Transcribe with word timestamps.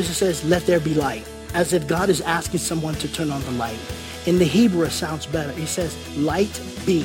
English, 0.00 0.16
it 0.16 0.18
says, 0.18 0.44
let 0.46 0.64
there 0.64 0.80
be 0.80 0.94
light, 0.94 1.28
as 1.52 1.74
if 1.74 1.86
God 1.86 2.08
is 2.08 2.22
asking 2.22 2.60
someone 2.60 2.94
to 2.94 3.12
turn 3.12 3.30
on 3.30 3.42
the 3.42 3.50
light. 3.52 3.78
In 4.24 4.38
the 4.38 4.46
Hebrew, 4.46 4.84
it 4.84 4.92
sounds 4.92 5.26
better. 5.26 5.52
He 5.52 5.66
says, 5.66 5.94
light 6.16 6.58
be. 6.86 7.04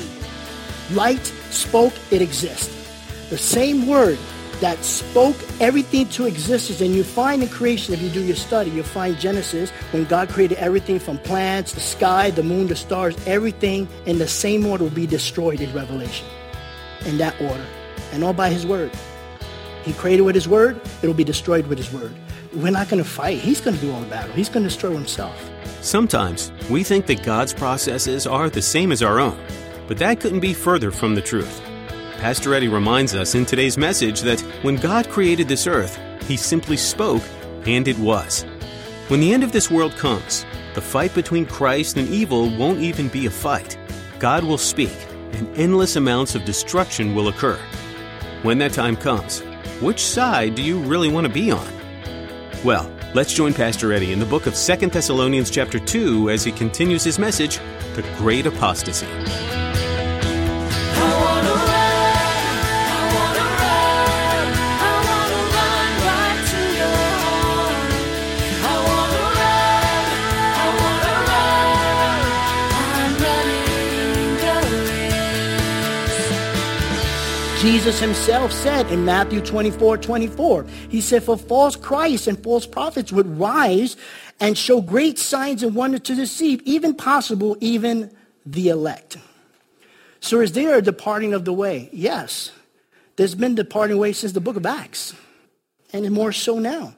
Light 0.92 1.26
spoke, 1.50 1.92
it 2.10 2.22
exists. 2.22 2.72
The 3.28 3.36
same 3.36 3.86
word 3.86 4.18
that 4.60 4.82
spoke 4.82 5.36
everything 5.60 6.08
to 6.10 6.24
existence. 6.26 6.80
And 6.80 6.94
you 6.94 7.04
find 7.04 7.42
in 7.42 7.50
creation, 7.50 7.92
if 7.92 8.00
you 8.00 8.08
do 8.08 8.24
your 8.24 8.36
study, 8.36 8.70
you'll 8.70 8.84
find 8.84 9.18
Genesis, 9.18 9.70
when 9.92 10.04
God 10.04 10.30
created 10.30 10.56
everything 10.56 10.98
from 10.98 11.18
plants, 11.18 11.72
the 11.72 11.80
sky, 11.80 12.30
the 12.30 12.42
moon, 12.42 12.66
the 12.66 12.76
stars, 12.76 13.14
everything 13.26 13.86
in 14.06 14.16
the 14.16 14.28
same 14.28 14.64
order 14.64 14.84
will 14.84 14.90
be 14.90 15.06
destroyed 15.06 15.60
in 15.60 15.70
Revelation. 15.74 16.26
In 17.04 17.18
that 17.18 17.38
order. 17.42 17.66
And 18.12 18.24
all 18.24 18.32
by 18.32 18.48
his 18.48 18.64
word. 18.64 18.90
He 19.84 19.92
created 19.92 20.22
with 20.22 20.34
his 20.34 20.48
word, 20.48 20.80
it'll 21.02 21.14
be 21.14 21.24
destroyed 21.24 21.66
with 21.66 21.76
his 21.76 21.92
word. 21.92 22.14
We're 22.56 22.70
not 22.70 22.88
going 22.88 23.04
to 23.04 23.08
fight. 23.08 23.36
He's 23.36 23.60
going 23.60 23.76
to 23.76 23.82
do 23.82 23.92
all 23.92 24.00
the 24.00 24.06
battle. 24.06 24.32
He's 24.32 24.48
going 24.48 24.62
to 24.62 24.70
destroy 24.70 24.92
himself. 24.92 25.50
Sometimes 25.82 26.52
we 26.70 26.82
think 26.82 27.04
that 27.06 27.22
God's 27.22 27.52
processes 27.52 28.26
are 28.26 28.48
the 28.48 28.62
same 28.62 28.92
as 28.92 29.02
our 29.02 29.20
own, 29.20 29.38
but 29.86 29.98
that 29.98 30.20
couldn't 30.20 30.40
be 30.40 30.54
further 30.54 30.90
from 30.90 31.14
the 31.14 31.20
truth. 31.20 31.60
Pastor 32.16 32.54
Eddie 32.54 32.68
reminds 32.68 33.14
us 33.14 33.34
in 33.34 33.44
today's 33.44 33.76
message 33.76 34.22
that 34.22 34.40
when 34.62 34.76
God 34.76 35.06
created 35.10 35.48
this 35.48 35.66
earth, 35.66 35.98
he 36.22 36.38
simply 36.38 36.78
spoke, 36.78 37.22
and 37.66 37.86
it 37.86 37.98
was. 37.98 38.46
When 39.08 39.20
the 39.20 39.34
end 39.34 39.44
of 39.44 39.52
this 39.52 39.70
world 39.70 39.94
comes, 39.96 40.46
the 40.74 40.80
fight 40.80 41.14
between 41.14 41.44
Christ 41.44 41.98
and 41.98 42.08
evil 42.08 42.48
won't 42.56 42.80
even 42.80 43.08
be 43.08 43.26
a 43.26 43.30
fight. 43.30 43.76
God 44.18 44.44
will 44.44 44.56
speak, 44.56 44.96
and 45.32 45.54
endless 45.58 45.96
amounts 45.96 46.34
of 46.34 46.46
destruction 46.46 47.14
will 47.14 47.28
occur. 47.28 47.60
When 48.42 48.56
that 48.58 48.72
time 48.72 48.96
comes, 48.96 49.40
which 49.82 50.00
side 50.00 50.54
do 50.54 50.62
you 50.62 50.78
really 50.78 51.10
want 51.10 51.26
to 51.26 51.32
be 51.32 51.50
on? 51.50 51.75
Well, 52.64 52.90
let's 53.14 53.32
join 53.32 53.54
Pastor 53.54 53.92
Eddie 53.92 54.12
in 54.12 54.18
the 54.18 54.26
book 54.26 54.46
of 54.46 54.54
2 54.54 54.88
Thessalonians 54.88 55.50
chapter 55.50 55.78
2 55.78 56.30
as 56.30 56.42
he 56.44 56.52
continues 56.52 57.04
his 57.04 57.18
message, 57.18 57.58
The 57.94 58.02
Great 58.18 58.46
Apostasy. 58.46 59.06
Jesus 77.66 77.98
himself 77.98 78.52
said 78.52 78.86
in 78.92 79.04
Matthew 79.04 79.40
24, 79.40 79.98
24, 79.98 80.66
he 80.88 81.00
said, 81.00 81.24
for 81.24 81.36
false 81.36 81.74
Christs 81.74 82.28
and 82.28 82.40
false 82.40 82.64
prophets 82.64 83.10
would 83.10 83.26
rise 83.40 83.96
and 84.38 84.56
show 84.56 84.80
great 84.80 85.18
signs 85.18 85.64
and 85.64 85.74
wonders 85.74 86.02
to 86.02 86.14
deceive, 86.14 86.62
even 86.62 86.94
possible, 86.94 87.56
even 87.58 88.14
the 88.46 88.68
elect. 88.68 89.16
So 90.20 90.38
is 90.42 90.52
there 90.52 90.78
a 90.78 90.80
departing 90.80 91.34
of 91.34 91.44
the 91.44 91.52
way? 91.52 91.90
Yes. 91.92 92.52
There's 93.16 93.34
been 93.34 93.56
departing 93.56 93.98
way 93.98 94.12
since 94.12 94.32
the 94.32 94.40
book 94.40 94.54
of 94.54 94.64
Acts, 94.64 95.12
and 95.92 96.08
more 96.12 96.30
so 96.30 96.60
now. 96.60 96.94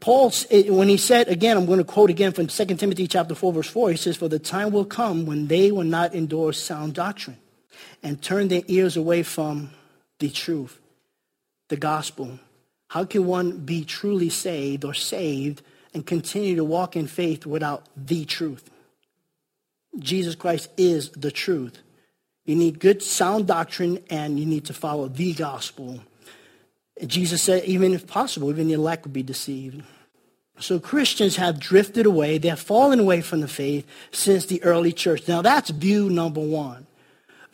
Paul, 0.00 0.32
when 0.68 0.90
he 0.90 0.98
said, 0.98 1.28
again, 1.28 1.56
I'm 1.56 1.64
going 1.64 1.78
to 1.78 1.84
quote 1.84 2.10
again 2.10 2.32
from 2.32 2.48
2 2.48 2.64
Timothy 2.76 3.06
chapter 3.06 3.34
4, 3.34 3.54
verse 3.54 3.70
4, 3.70 3.90
he 3.92 3.96
says, 3.96 4.18
For 4.18 4.28
the 4.28 4.38
time 4.38 4.70
will 4.70 4.84
come 4.84 5.24
when 5.24 5.46
they 5.46 5.72
will 5.72 5.82
not 5.82 6.14
endure 6.14 6.52
sound 6.52 6.92
doctrine 6.92 7.38
and 8.02 8.20
turn 8.20 8.48
their 8.48 8.62
ears 8.68 8.96
away 8.96 9.22
from 9.22 9.70
the 10.18 10.30
truth, 10.30 10.80
the 11.68 11.76
gospel. 11.76 12.38
How 12.88 13.04
can 13.04 13.26
one 13.26 13.58
be 13.58 13.84
truly 13.84 14.30
saved 14.30 14.84
or 14.84 14.94
saved 14.94 15.62
and 15.92 16.06
continue 16.06 16.56
to 16.56 16.64
walk 16.64 16.96
in 16.96 17.06
faith 17.06 17.46
without 17.46 17.86
the 17.96 18.24
truth? 18.24 18.70
Jesus 19.98 20.34
Christ 20.34 20.70
is 20.76 21.10
the 21.10 21.30
truth. 21.30 21.78
You 22.44 22.56
need 22.56 22.78
good 22.78 23.02
sound 23.02 23.46
doctrine 23.46 24.00
and 24.10 24.38
you 24.38 24.46
need 24.46 24.66
to 24.66 24.74
follow 24.74 25.08
the 25.08 25.32
gospel. 25.32 26.00
Jesus 27.06 27.42
said, 27.42 27.64
even 27.64 27.94
if 27.94 28.06
possible, 28.06 28.50
even 28.50 28.68
the 28.68 28.74
elect 28.74 29.04
would 29.04 29.12
be 29.12 29.22
deceived. 29.22 29.82
So 30.60 30.78
Christians 30.78 31.36
have 31.36 31.58
drifted 31.58 32.06
away. 32.06 32.38
They 32.38 32.48
have 32.48 32.60
fallen 32.60 33.00
away 33.00 33.22
from 33.22 33.40
the 33.40 33.48
faith 33.48 33.86
since 34.12 34.46
the 34.46 34.62
early 34.62 34.92
church. 34.92 35.26
Now 35.26 35.42
that's 35.42 35.70
view 35.70 36.08
number 36.08 36.40
one. 36.40 36.86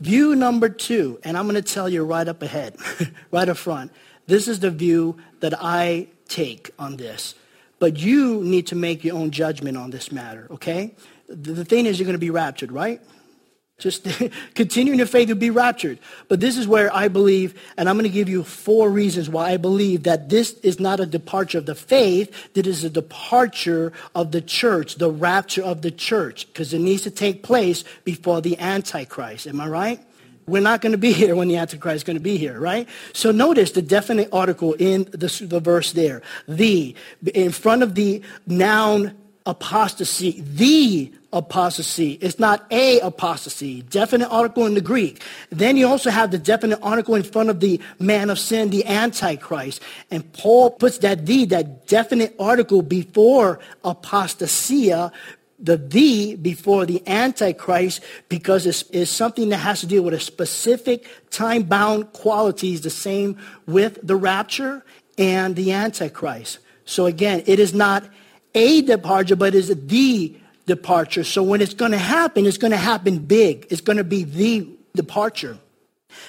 View 0.00 0.34
number 0.34 0.68
two, 0.68 1.20
and 1.24 1.36
I'm 1.36 1.44
going 1.44 1.62
to 1.62 1.74
tell 1.74 1.88
you 1.88 2.04
right 2.04 2.26
up 2.26 2.42
ahead, 2.42 2.76
right 3.30 3.48
up 3.48 3.56
front. 3.58 3.92
This 4.26 4.48
is 4.48 4.60
the 4.60 4.70
view 4.70 5.18
that 5.40 5.54
I 5.60 6.08
take 6.26 6.70
on 6.78 6.96
this. 6.96 7.34
But 7.78 7.98
you 7.98 8.42
need 8.42 8.66
to 8.68 8.76
make 8.76 9.04
your 9.04 9.16
own 9.16 9.30
judgment 9.30 9.76
on 9.76 9.90
this 9.90 10.10
matter, 10.12 10.46
okay? 10.50 10.94
The, 11.28 11.64
thing 11.64 11.86
is, 11.86 11.98
you're 11.98 12.06
going 12.06 12.14
to 12.14 12.18
be 12.18 12.30
raptured, 12.30 12.72
right? 12.72 13.00
Just 13.80 14.06
continuing 14.54 14.98
your 14.98 15.06
faith 15.06 15.28
to 15.28 15.34
be 15.34 15.50
raptured. 15.50 15.98
But 16.28 16.40
this 16.40 16.56
is 16.56 16.68
where 16.68 16.94
I 16.94 17.08
believe, 17.08 17.60
and 17.76 17.88
I'm 17.88 17.96
going 17.96 18.04
to 18.04 18.10
give 18.10 18.28
you 18.28 18.44
four 18.44 18.90
reasons 18.90 19.28
why 19.28 19.50
I 19.50 19.56
believe 19.56 20.04
that 20.04 20.28
this 20.28 20.52
is 20.60 20.78
not 20.78 21.00
a 21.00 21.06
departure 21.06 21.58
of 21.58 21.66
the 21.66 21.74
faith, 21.74 22.52
that 22.54 22.66
is 22.66 22.84
a 22.84 22.90
departure 22.90 23.92
of 24.14 24.32
the 24.32 24.40
church, 24.40 24.96
the 24.96 25.10
rapture 25.10 25.62
of 25.62 25.82
the 25.82 25.90
church, 25.90 26.46
because 26.48 26.72
it 26.72 26.78
needs 26.78 27.02
to 27.02 27.10
take 27.10 27.42
place 27.42 27.84
before 28.04 28.40
the 28.40 28.58
Antichrist. 28.58 29.46
Am 29.46 29.60
I 29.60 29.68
right? 29.68 30.00
We're 30.46 30.62
not 30.62 30.80
going 30.80 30.92
to 30.92 30.98
be 30.98 31.12
here 31.20 31.36
when 31.36 31.48
the 31.48 31.56
Antichrist 31.56 31.96
is 31.96 32.04
going 32.04 32.16
to 32.16 32.22
be 32.22 32.36
here, 32.36 32.58
right? 32.58 32.88
So 33.12 33.30
notice 33.30 33.72
the 33.72 33.82
definite 33.82 34.28
article 34.32 34.74
in 34.74 35.04
the, 35.04 35.46
the 35.48 35.60
verse 35.60 35.92
there. 35.92 36.22
The, 36.48 36.94
in 37.34 37.52
front 37.52 37.82
of 37.82 37.94
the 37.94 38.22
noun 38.46 39.16
apostasy, 39.46 40.40
the 40.40 41.12
apostasy. 41.32 42.12
It's 42.20 42.38
not 42.38 42.66
a 42.70 43.00
apostasy. 43.00 43.82
Definite 43.82 44.28
article 44.28 44.66
in 44.66 44.74
the 44.74 44.80
Greek. 44.80 45.22
Then 45.50 45.76
you 45.76 45.86
also 45.86 46.10
have 46.10 46.30
the 46.30 46.38
definite 46.38 46.80
article 46.82 47.14
in 47.14 47.22
front 47.22 47.50
of 47.50 47.60
the 47.60 47.80
man 47.98 48.30
of 48.30 48.38
sin, 48.38 48.70
the 48.70 48.84
Antichrist. 48.86 49.80
And 50.10 50.30
Paul 50.32 50.72
puts 50.72 50.98
that 50.98 51.26
the, 51.26 51.44
that 51.46 51.86
definite 51.86 52.34
article 52.38 52.82
before 52.82 53.60
apostasia, 53.84 55.12
the 55.62 55.76
the 55.76 56.36
before 56.36 56.86
the 56.86 57.06
Antichrist 57.06 58.02
because 58.28 58.66
it's, 58.66 58.82
it's 58.90 59.10
something 59.10 59.50
that 59.50 59.58
has 59.58 59.80
to 59.80 59.86
deal 59.86 60.02
with 60.02 60.14
a 60.14 60.20
specific 60.20 61.06
time-bound 61.30 62.12
qualities, 62.12 62.80
the 62.80 62.90
same 62.90 63.36
with 63.66 63.98
the 64.02 64.16
rapture 64.16 64.82
and 65.18 65.54
the 65.54 65.72
Antichrist. 65.72 66.58
So 66.86 67.06
again, 67.06 67.42
it 67.46 67.60
is 67.60 67.74
not 67.74 68.04
a 68.54 68.82
departure, 68.82 69.36
but 69.36 69.54
is 69.54 69.68
the 69.68 70.34
departure. 70.70 71.24
So 71.24 71.42
when 71.42 71.60
it's 71.60 71.74
going 71.74 71.90
to 71.90 71.98
happen, 71.98 72.46
it's 72.46 72.56
going 72.56 72.70
to 72.70 72.76
happen 72.76 73.18
big. 73.18 73.66
It's 73.70 73.80
going 73.80 73.98
to 73.98 74.04
be 74.04 74.22
the 74.22 74.68
departure. 74.94 75.58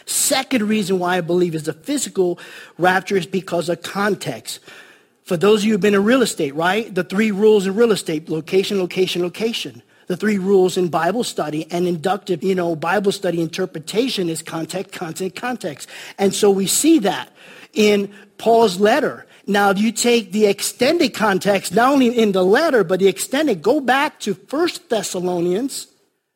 Second 0.06 0.68
reason 0.68 0.98
why 0.98 1.18
I 1.18 1.22
believe 1.22 1.54
is 1.54 1.64
the 1.64 1.74
physical 1.74 2.40
rapture 2.80 3.18
is 3.18 3.28
because 3.28 3.70
of 3.70 3.84
context. 3.84 4.60
For 5.24 5.38
those 5.38 5.62
of 5.62 5.66
you 5.66 5.74
who've 5.74 5.82
been 5.82 5.94
in 5.94 6.04
real 6.04 6.24
estate, 6.24 6.56
right? 6.56 6.94
The 6.94 7.04
three 7.04 7.30
rules 7.30 7.68
in 7.68 7.76
real 7.76 7.92
estate, 7.92 8.30
location, 8.30 8.80
location, 8.80 9.22
location. 9.22 9.84
The 10.08 10.18
three 10.18 10.40
rules 10.40 10.76
in 10.76 10.90
Bible 10.90 11.24
study 11.24 11.72
and 11.72 11.88
inductive, 11.88 12.44
you 12.44 12.56
know, 12.56 12.76
Bible 12.76 13.12
study 13.12 13.42
interpretation 13.42 14.28
is 14.28 14.42
context, 14.42 14.92
content, 14.92 15.36
context. 15.36 15.88
And 16.18 16.34
so 16.34 16.50
we 16.50 16.66
see 16.66 16.98
that 17.00 17.30
in 17.74 18.12
Paul's 18.40 18.80
letter. 18.80 19.28
Now, 19.52 19.70
if 19.72 19.80
you 19.80 19.92
take 19.92 20.32
the 20.32 20.46
extended 20.46 21.14
context, 21.14 21.74
not 21.74 21.92
only 21.92 22.08
in 22.08 22.32
the 22.32 22.44
letter, 22.44 22.84
but 22.84 23.00
the 23.00 23.08
extended, 23.08 23.62
go 23.62 23.82
back 23.82 24.20
to 24.22 24.34
First 24.34 24.90
Thessalonians. 24.90 25.88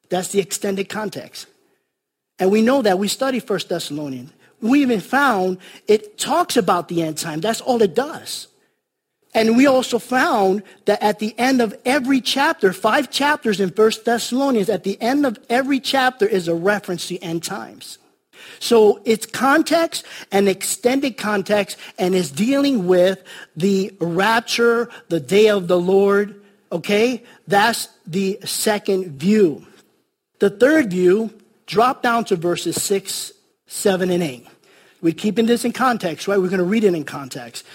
That's 0.10 0.30
the 0.30 0.40
extended 0.40 0.90
context. 0.90 1.48
And 2.40 2.52
we 2.52 2.62
know 2.62 2.82
that. 2.82 3.00
We 3.00 3.08
study 3.08 3.40
First 3.40 3.70
Thessalonians. 3.70 4.32
We 4.62 4.82
even 4.82 5.00
found 5.00 5.60
it 5.88 6.18
talks 6.18 6.58
about 6.58 6.90
the 6.90 7.04
end 7.04 7.18
time. 7.18 7.40
That's 7.40 7.62
all 7.62 7.82
it 7.82 7.96
does. 7.96 8.48
And 9.34 9.56
we 9.56 9.66
also 9.66 10.00
found 10.00 10.64
that 10.86 11.02
at 11.02 11.20
the 11.20 11.38
end 11.38 11.62
of 11.62 11.74
every 11.86 12.22
chapter, 12.22 12.74
five 12.74 13.12
chapters 13.12 13.60
in 13.60 13.72
First 13.72 14.06
Thessalonians, 14.06 14.70
at 14.70 14.84
the 14.84 15.02
end 15.02 15.26
of 15.26 15.38
every 15.50 15.80
chapter 15.80 16.26
is 16.26 16.48
a 16.48 16.56
reference 16.56 17.08
to 17.08 17.18
end 17.20 17.44
times. 17.44 17.98
So 18.60 19.02
it's 19.06 19.26
context 19.26 20.06
and 20.32 20.48
extended 20.48 21.18
context 21.18 21.78
and 21.98 22.16
is 22.16 22.32
dealing 22.32 22.88
with 22.88 23.24
the 23.56 23.96
rapture, 24.00 24.90
the 25.10 25.20
day 25.20 25.50
of 25.50 25.68
the 25.68 25.80
Lord. 25.80 26.42
Okay? 26.72 27.24
That's 27.48 27.90
the 28.08 28.40
second 28.44 29.20
view. 29.20 29.66
The 30.40 30.50
third 30.50 30.92
view, 30.92 31.34
drop 31.66 32.04
down 32.04 32.26
to 32.26 32.36
verses 32.36 32.82
6, 32.82 33.32
7, 33.68 34.10
and 34.10 34.24
8. 34.24 34.48
We're 35.02 35.14
keeping 35.14 35.46
this 35.46 35.66
in 35.66 35.72
context, 35.72 36.28
right? 36.28 36.40
We're 36.40 36.50
going 36.50 36.60
to 36.60 36.64
read 36.64 36.84
it 36.84 36.94
in 36.94 37.04
context. 37.04 37.66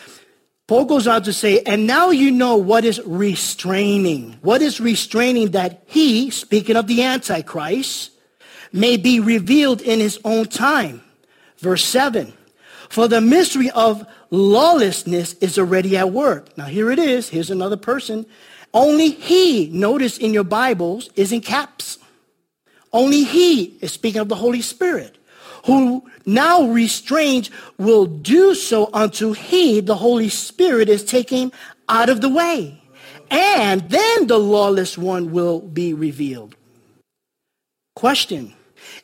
Paul 0.66 0.84
goes 0.84 1.08
on 1.08 1.24
to 1.24 1.32
say, 1.32 1.62
and 1.62 1.86
now 1.86 2.10
you 2.10 2.30
know 2.30 2.56
what 2.56 2.84
is 2.84 3.00
restraining. 3.04 4.38
What 4.42 4.62
is 4.62 4.80
restraining 4.80 5.50
that 5.50 5.82
he, 5.86 6.30
speaking 6.30 6.76
of 6.76 6.86
the 6.86 7.02
Antichrist, 7.02 8.12
may 8.72 8.96
be 8.96 9.20
revealed 9.20 9.80
in 9.80 10.00
his 10.00 10.18
own 10.24 10.46
time. 10.46 11.02
Verse 11.58 11.84
7. 11.84 12.32
For 12.88 13.08
the 13.08 13.20
mystery 13.20 13.70
of 13.70 14.06
lawlessness 14.30 15.34
is 15.34 15.58
already 15.58 15.96
at 15.96 16.10
work. 16.10 16.56
Now 16.56 16.66
here 16.66 16.90
it 16.90 16.98
is. 16.98 17.28
Here's 17.28 17.50
another 17.50 17.76
person. 17.76 18.26
Only 18.72 19.10
he, 19.10 19.68
notice 19.68 20.18
in 20.18 20.32
your 20.32 20.44
Bibles, 20.44 21.10
is 21.16 21.32
in 21.32 21.40
caps. 21.40 21.98
Only 22.92 23.24
he 23.24 23.78
is 23.80 23.92
speaking 23.92 24.20
of 24.20 24.28
the 24.28 24.36
Holy 24.36 24.62
Spirit 24.62 25.16
who 25.66 26.08
now 26.26 26.62
restrained 26.68 27.50
will 27.78 28.06
do 28.06 28.54
so 28.54 28.88
until 28.94 29.32
he, 29.32 29.80
the 29.80 29.96
Holy 29.96 30.28
Spirit, 30.28 30.88
is 30.88 31.04
taken 31.04 31.52
out 31.88 32.08
of 32.08 32.20
the 32.20 32.28
way. 32.28 32.82
And 33.30 33.88
then 33.90 34.26
the 34.26 34.38
lawless 34.38 34.98
one 34.98 35.30
will 35.30 35.60
be 35.60 35.94
revealed. 35.94 36.56
Question. 37.94 38.54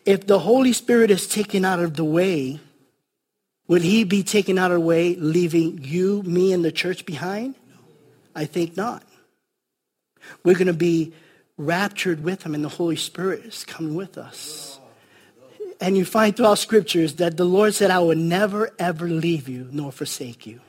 If 0.04 0.26
the 0.26 0.38
Holy 0.38 0.72
Spirit 0.72 1.10
is 1.10 1.26
taken 1.26 1.64
out 1.64 1.80
of 1.80 1.94
the 1.94 2.04
way, 2.04 2.60
will 3.68 3.82
he 3.82 4.04
be 4.04 4.22
taken 4.22 4.58
out 4.58 4.70
of 4.70 4.80
the 4.80 4.86
way, 4.86 5.16
leaving 5.16 5.80
you, 5.82 6.22
me, 6.22 6.52
and 6.52 6.64
the 6.64 6.72
church 6.72 7.06
behind? 7.06 7.54
I 8.34 8.44
think 8.44 8.76
not. 8.76 9.02
We're 10.44 10.54
going 10.54 10.66
to 10.66 10.72
be 10.72 11.14
raptured 11.56 12.22
with 12.22 12.42
him, 12.42 12.54
and 12.54 12.64
the 12.64 12.68
Holy 12.68 12.96
Spirit 12.96 13.44
is 13.44 13.64
coming 13.64 13.94
with 13.94 14.18
us 14.18 14.78
and 15.80 15.96
you 15.96 16.04
find 16.04 16.36
throughout 16.36 16.58
scriptures 16.58 17.14
that 17.14 17.36
the 17.36 17.44
Lord 17.44 17.74
said, 17.74 17.90
I 17.90 17.98
will 17.98 18.16
never, 18.16 18.70
ever 18.78 19.08
leave 19.08 19.48
you 19.48 19.68
nor 19.72 19.92
forsake 19.92 20.46
you. 20.46 20.60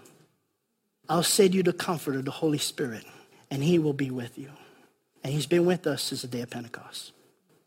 I'll 1.09 1.23
send 1.23 1.55
you 1.55 1.63
the 1.63 1.73
comforter, 1.73 2.21
the 2.21 2.31
Holy 2.31 2.57
Spirit, 2.57 3.05
and 3.49 3.63
he 3.63 3.79
will 3.79 3.93
be 3.93 4.11
with 4.11 4.37
you. 4.37 4.51
And 5.23 5.33
he's 5.33 5.45
been 5.45 5.65
with 5.65 5.87
us 5.87 6.03
since 6.03 6.21
the 6.21 6.27
day 6.27 6.41
of 6.41 6.49
Pentecost. 6.49 7.13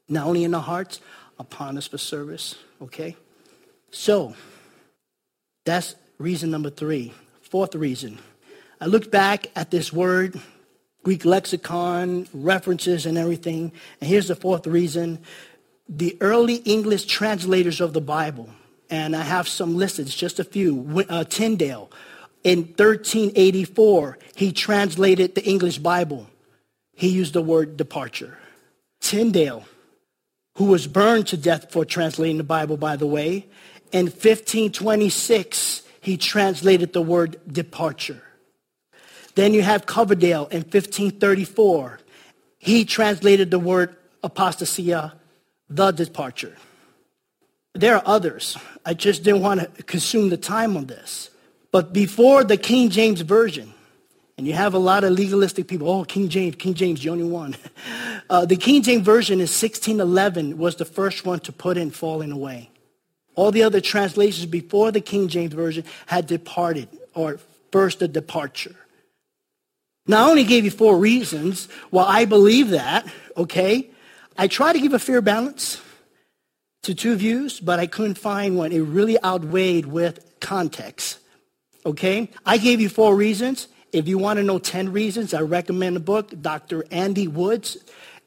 Not 0.08 0.26
only 0.26 0.44
in 0.44 0.55
our 0.55 0.62
hearts, 0.62 1.00
upon 1.40 1.78
us 1.78 1.88
for 1.88 1.98
service, 1.98 2.54
okay? 2.82 3.16
So, 3.90 4.34
that's 5.64 5.96
reason 6.19 6.50
number 6.50 6.70
three. 6.70 7.12
Fourth 7.40 7.75
reason. 7.75 8.19
I 8.81 8.87
looked 8.87 9.10
back 9.10 9.48
at 9.56 9.70
this 9.70 9.92
word, 9.92 10.38
Greek 11.02 11.25
lexicon, 11.25 12.28
references, 12.32 13.06
and 13.06 13.19
everything. 13.19 13.72
And 14.00 14.08
here's 14.08 14.28
the 14.28 14.37
fourth 14.37 14.66
reason 14.66 15.19
the 15.88 16.16
early 16.20 16.56
English 16.56 17.06
translators 17.06 17.81
of 17.81 17.92
the 17.94 18.00
Bible, 18.00 18.48
and 18.90 19.16
I 19.16 19.22
have 19.22 19.48
some 19.48 19.76
listed, 19.76 20.06
just 20.06 20.38
a 20.38 20.44
few. 20.44 21.04
Uh, 21.08 21.25
Tyndale, 21.25 21.90
in 22.44 22.58
1384, 22.60 24.19
he 24.37 24.52
translated 24.52 25.34
the 25.34 25.44
English 25.44 25.78
Bible. 25.78 26.28
He 26.94 27.08
used 27.08 27.32
the 27.32 27.42
word 27.42 27.76
departure. 27.76 28.38
Tyndale, 29.00 29.64
who 30.55 30.64
was 30.64 30.87
burned 30.87 31.26
to 31.29 31.37
death 31.37 31.73
for 31.73 31.85
translating 31.85 32.38
the 32.38 32.44
Bible, 32.44 32.76
by 32.76 32.97
the 32.97 33.06
way, 33.06 33.47
in 33.93 34.06
1526, 34.06 35.82
he 36.00 36.17
translated 36.17 36.93
the 36.93 37.02
word 37.02 37.41
departure. 37.50 38.23
Then 39.35 39.55
you 39.55 39.62
have 39.62 39.87
Coverdale 39.87 40.47
in 40.47 40.62
1534. 40.62 42.00
He 42.58 42.85
translated 42.85 43.50
the 43.50 43.58
word 43.58 43.97
apostasia 44.23 45.12
the 45.70 45.93
departure. 45.93 46.56
There 47.75 47.94
are 47.94 48.02
others. 48.05 48.58
I 48.85 48.94
just 48.94 49.23
didn't 49.23 49.43
want 49.43 49.61
to 49.61 49.82
consume 49.85 50.29
the 50.29 50.37
time 50.37 50.76
on 50.76 50.87
this. 50.87 51.31
But 51.70 51.93
before 51.93 52.43
the 52.43 52.56
King 52.56 52.91
James 52.91 53.20
Version, 53.20 53.73
and 54.40 54.46
you 54.46 54.54
have 54.54 54.72
a 54.72 54.78
lot 54.78 55.04
of 55.04 55.12
legalistic 55.12 55.69
people, 55.69 55.87
oh, 55.90 56.02
King 56.02 56.31
James, 56.31 56.56
King 56.56 56.72
James, 56.72 57.02
the 57.02 57.10
only 57.10 57.25
one. 57.25 57.54
Uh, 58.28 58.46
the 58.46 58.54
King 58.54 58.81
James 58.81 59.02
Version 59.02 59.40
in 59.40 59.48
1611 59.48 60.56
was 60.56 60.76
the 60.76 60.84
first 60.84 61.26
one 61.26 61.40
to 61.40 61.50
put 61.50 61.76
in 61.76 61.90
falling 61.90 62.31
away. 62.31 62.70
All 63.34 63.50
the 63.50 63.64
other 63.64 63.81
translations 63.81 64.46
before 64.46 64.92
the 64.92 65.00
King 65.00 65.26
James 65.26 65.52
Version 65.52 65.82
had 66.06 66.28
departed, 66.28 66.88
or 67.12 67.40
first 67.72 67.98
the 67.98 68.06
departure. 68.06 68.76
Now, 70.06 70.26
I 70.26 70.31
only 70.31 70.44
gave 70.44 70.64
you 70.64 70.70
four 70.70 70.96
reasons 70.96 71.66
why 71.90 72.04
I 72.04 72.25
believe 72.25 72.70
that, 72.70 73.04
okay? 73.37 73.90
I 74.38 74.46
try 74.46 74.72
to 74.72 74.78
give 74.78 74.92
a 74.92 75.00
fair 75.00 75.20
balance 75.20 75.82
to 76.84 76.94
two 76.94 77.16
views, 77.16 77.58
but 77.58 77.81
I 77.81 77.88
couldn't 77.88 78.16
find 78.16 78.56
one. 78.56 78.70
It 78.70 78.78
really 78.78 79.20
outweighed 79.25 79.87
with 79.87 80.38
context. 80.38 81.19
Okay? 81.84 82.31
I 82.46 82.58
gave 82.58 82.81
you 82.81 82.88
four 82.88 83.16
reasons. 83.16 83.66
If 83.92 84.06
you 84.06 84.19
want 84.19 84.38
to 84.38 84.44
know 84.44 84.58
10 84.58 84.92
reasons, 84.92 85.34
I 85.34 85.40
recommend 85.40 85.96
a 85.96 86.00
book, 86.00 86.32
Dr. 86.40 86.84
Andy 86.90 87.26
Woods, 87.26 87.76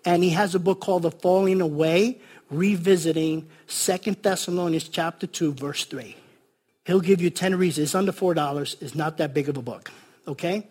and 0.05 0.23
he 0.23 0.31
has 0.31 0.55
a 0.55 0.59
book 0.59 0.81
called 0.81 1.03
The 1.03 1.11
Falling 1.11 1.61
Away, 1.61 2.19
Revisiting 2.49 3.47
Second 3.67 4.17
Thessalonians 4.21 4.89
chapter 4.89 5.25
2, 5.25 5.53
verse 5.53 5.85
3. 5.85 6.15
He'll 6.85 6.99
give 6.99 7.21
you 7.21 7.29
10 7.29 7.55
reasons. 7.55 7.89
It's 7.89 7.95
under 7.95 8.11
$4. 8.11 8.81
It's 8.81 8.95
not 8.95 9.17
that 9.17 9.33
big 9.33 9.47
of 9.47 9.55
a 9.55 9.61
book. 9.61 9.89
Okay? 10.27 10.67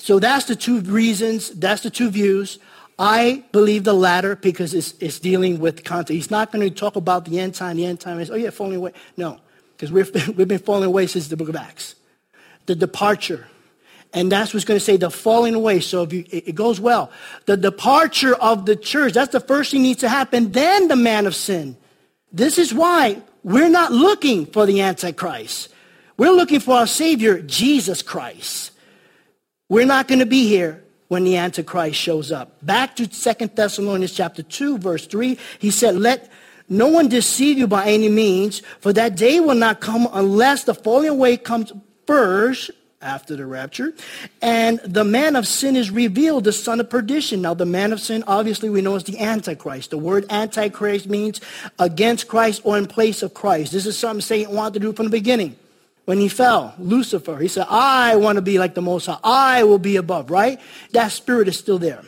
So 0.00 0.18
that's 0.18 0.46
the 0.46 0.56
two 0.56 0.80
reasons. 0.80 1.50
That's 1.50 1.82
the 1.82 1.90
two 1.90 2.10
views. 2.10 2.58
I 2.98 3.44
believe 3.52 3.84
the 3.84 3.94
latter 3.94 4.34
because 4.34 4.74
it's, 4.74 4.94
it's 5.00 5.20
dealing 5.20 5.60
with 5.60 5.84
content. 5.84 6.16
He's 6.16 6.30
not 6.30 6.50
going 6.50 6.68
to 6.68 6.74
talk 6.74 6.96
about 6.96 7.24
the 7.24 7.38
end 7.38 7.54
time, 7.54 7.76
the 7.76 7.86
end 7.86 8.00
time 8.00 8.20
is, 8.20 8.30
oh 8.30 8.34
yeah, 8.34 8.50
falling 8.50 8.76
away. 8.76 8.92
No, 9.16 9.40
because 9.76 9.92
we've, 9.92 10.12
we've 10.36 10.48
been 10.48 10.58
falling 10.58 10.84
away 10.84 11.06
since 11.06 11.28
the 11.28 11.36
book 11.36 11.48
of 11.48 11.56
Acts. 11.56 11.94
The 12.66 12.74
departure. 12.74 13.46
And 14.12 14.30
that's 14.30 14.52
what's 14.52 14.66
going 14.66 14.78
to 14.78 14.84
say 14.84 14.96
the 14.96 15.10
falling 15.10 15.54
away. 15.54 15.80
So 15.80 16.02
if 16.02 16.12
you, 16.12 16.24
it, 16.30 16.54
goes 16.54 16.78
well. 16.78 17.10
The 17.46 17.56
departure 17.56 18.34
of 18.34 18.66
the 18.66 18.76
church, 18.76 19.14
that's 19.14 19.32
the 19.32 19.40
first 19.40 19.70
thing 19.70 19.82
needs 19.82 20.00
to 20.00 20.08
happen. 20.08 20.52
Then 20.52 20.88
the 20.88 20.96
man 20.96 21.26
of 21.26 21.34
sin. 21.34 21.76
This 22.30 22.58
is 22.58 22.74
why 22.74 23.22
we're 23.42 23.70
not 23.70 23.92
looking 23.92 24.46
for 24.46 24.66
the 24.66 24.82
Antichrist. 24.82 25.70
We're 26.18 26.32
looking 26.32 26.60
for 26.60 26.76
our 26.76 26.86
Savior, 26.86 27.40
Jesus 27.40 28.02
Christ. 28.02 28.72
We're 29.68 29.86
not 29.86 30.08
going 30.08 30.18
to 30.18 30.26
be 30.26 30.46
here 30.46 30.84
when 31.08 31.24
the 31.24 31.38
Antichrist 31.38 31.98
shows 31.98 32.30
up. 32.30 32.64
Back 32.64 32.96
to 32.96 33.12
Second 33.12 33.56
Thessalonians 33.56 34.12
chapter 34.12 34.42
2, 34.42 34.78
verse 34.78 35.06
3, 35.06 35.38
he 35.58 35.70
said, 35.70 35.96
Let 35.96 36.30
no 36.68 36.88
one 36.88 37.08
deceive 37.08 37.58
you 37.58 37.66
by 37.66 37.86
any 37.86 38.10
means, 38.10 38.60
for 38.80 38.92
that 38.92 39.16
day 39.16 39.40
will 39.40 39.54
not 39.54 39.80
come 39.80 40.06
unless 40.12 40.64
the 40.64 40.74
falling 40.74 41.08
away 41.08 41.38
comes 41.38 41.72
first 42.06 42.70
after 43.02 43.36
the 43.36 43.46
rapture, 43.46 43.92
and 44.40 44.80
the 44.84 45.04
man 45.04 45.36
of 45.36 45.46
sin 45.46 45.76
is 45.76 45.90
revealed, 45.90 46.44
the 46.44 46.52
son 46.52 46.80
of 46.80 46.88
perdition. 46.88 47.42
Now, 47.42 47.54
the 47.54 47.66
man 47.66 47.92
of 47.92 48.00
sin, 48.00 48.24
obviously, 48.26 48.70
we 48.70 48.80
know 48.80 48.94
is 48.94 49.04
the 49.04 49.18
Antichrist. 49.18 49.90
The 49.90 49.98
word 49.98 50.26
Antichrist 50.30 51.08
means 51.08 51.40
against 51.78 52.28
Christ 52.28 52.62
or 52.64 52.78
in 52.78 52.86
place 52.86 53.22
of 53.22 53.34
Christ. 53.34 53.72
This 53.72 53.86
is 53.86 53.98
something 53.98 54.20
Satan 54.20 54.54
wanted 54.54 54.74
to 54.74 54.80
do 54.80 54.92
from 54.92 55.06
the 55.06 55.10
beginning 55.10 55.56
when 56.04 56.18
he 56.18 56.28
fell, 56.28 56.74
Lucifer, 56.78 57.38
he 57.38 57.48
said, 57.48 57.66
I 57.68 58.16
want 58.16 58.36
to 58.36 58.42
be 58.42 58.58
like 58.58 58.74
the 58.74 58.82
Most 58.82 59.06
High. 59.06 59.18
I 59.22 59.64
will 59.64 59.78
be 59.78 59.96
above, 59.96 60.30
right? 60.30 60.60
That 60.92 61.12
spirit 61.12 61.48
is 61.48 61.58
still 61.58 61.78
there. 61.78 62.02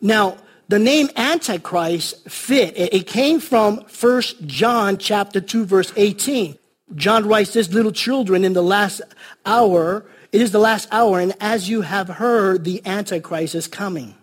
Now, 0.00 0.36
the 0.68 0.78
name 0.78 1.08
Antichrist 1.16 2.28
fit. 2.30 2.74
It 2.76 3.06
came 3.06 3.40
from 3.40 3.78
1 3.78 4.22
John 4.46 4.98
chapter 4.98 5.40
2, 5.40 5.64
verse 5.64 5.92
18. 5.96 6.58
John 6.94 7.26
writes 7.26 7.52
this, 7.52 7.72
little 7.72 7.92
children, 7.92 8.44
in 8.44 8.52
the 8.52 8.62
last 8.62 9.00
hour, 9.46 10.04
it 10.30 10.40
is 10.40 10.52
the 10.52 10.58
last 10.58 10.88
hour, 10.90 11.20
and 11.20 11.34
as 11.40 11.68
you 11.68 11.82
have 11.82 12.08
heard, 12.08 12.64
the 12.64 12.80
Antichrist 12.86 13.54
is 13.54 13.68
coming. 13.68 14.14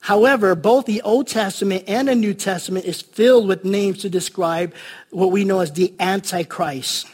However, 0.00 0.54
both 0.54 0.86
the 0.86 1.02
Old 1.02 1.28
Testament 1.28 1.84
and 1.86 2.08
the 2.08 2.14
New 2.14 2.34
Testament 2.34 2.86
is 2.86 3.02
filled 3.02 3.46
with 3.46 3.64
names 3.64 3.98
to 3.98 4.10
describe 4.10 4.74
what 5.10 5.30
we 5.30 5.44
know 5.44 5.60
as 5.60 5.72
the 5.72 5.94
Antichrist 6.00 7.06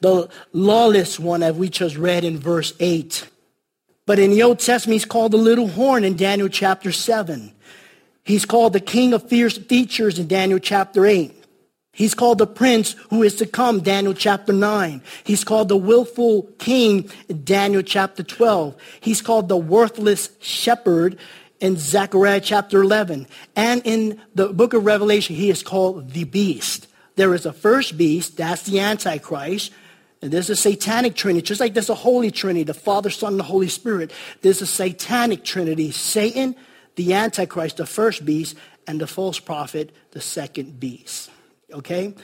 the 0.00 0.28
lawless 0.52 1.18
one 1.18 1.40
that 1.40 1.56
we 1.56 1.68
just 1.68 1.96
read 1.96 2.24
in 2.24 2.38
verse 2.38 2.72
8. 2.80 3.28
But 4.06 4.18
in 4.18 4.30
the 4.30 4.42
Old 4.42 4.58
Testament, 4.58 4.94
he's 4.94 5.04
called 5.04 5.32
the 5.32 5.38
little 5.38 5.68
horn 5.68 6.04
in 6.04 6.16
Daniel 6.16 6.48
chapter 6.48 6.92
7. 6.92 7.52
He's 8.24 8.44
called 8.44 8.72
the 8.72 8.80
king 8.80 9.12
of 9.12 9.28
fierce 9.28 9.58
features 9.58 10.18
in 10.18 10.26
Daniel 10.26 10.58
chapter 10.58 11.06
8. 11.06 11.41
He's 11.94 12.14
called 12.14 12.38
the 12.38 12.46
prince 12.46 12.92
who 13.10 13.22
is 13.22 13.36
to 13.36 13.46
come, 13.46 13.80
Daniel 13.80 14.14
chapter 14.14 14.52
9. 14.52 15.02
He's 15.24 15.44
called 15.44 15.68
the 15.68 15.76
willful 15.76 16.44
king, 16.58 17.10
Daniel 17.44 17.82
chapter 17.82 18.22
12. 18.22 18.74
He's 19.00 19.20
called 19.20 19.48
the 19.48 19.58
worthless 19.58 20.30
shepherd 20.40 21.18
in 21.60 21.76
Zechariah 21.76 22.40
chapter 22.40 22.80
11. 22.80 23.26
And 23.54 23.82
in 23.84 24.20
the 24.34 24.48
book 24.48 24.72
of 24.72 24.86
Revelation, 24.86 25.36
he 25.36 25.50
is 25.50 25.62
called 25.62 26.12
the 26.12 26.24
beast. 26.24 26.88
There 27.16 27.34
is 27.34 27.44
a 27.44 27.52
first 27.52 27.98
beast, 27.98 28.38
that's 28.38 28.62
the 28.62 28.80
Antichrist. 28.80 29.70
And 30.22 30.32
there's 30.32 30.48
a 30.48 30.56
satanic 30.56 31.14
trinity, 31.14 31.44
just 31.44 31.60
like 31.60 31.74
there's 31.74 31.90
a 31.90 31.94
holy 31.94 32.30
trinity, 32.30 32.62
the 32.62 32.74
Father, 32.74 33.10
Son, 33.10 33.34
and 33.34 33.40
the 33.40 33.44
Holy 33.44 33.68
Spirit. 33.68 34.12
There's 34.40 34.62
a 34.62 34.66
satanic 34.66 35.44
trinity, 35.44 35.90
Satan, 35.90 36.56
the 36.96 37.12
Antichrist, 37.12 37.76
the 37.76 37.86
first 37.86 38.24
beast, 38.24 38.56
and 38.86 38.98
the 38.98 39.06
false 39.06 39.38
prophet, 39.38 39.94
the 40.12 40.20
second 40.22 40.80
beast. 40.80 41.28
Okay? 41.72 42.14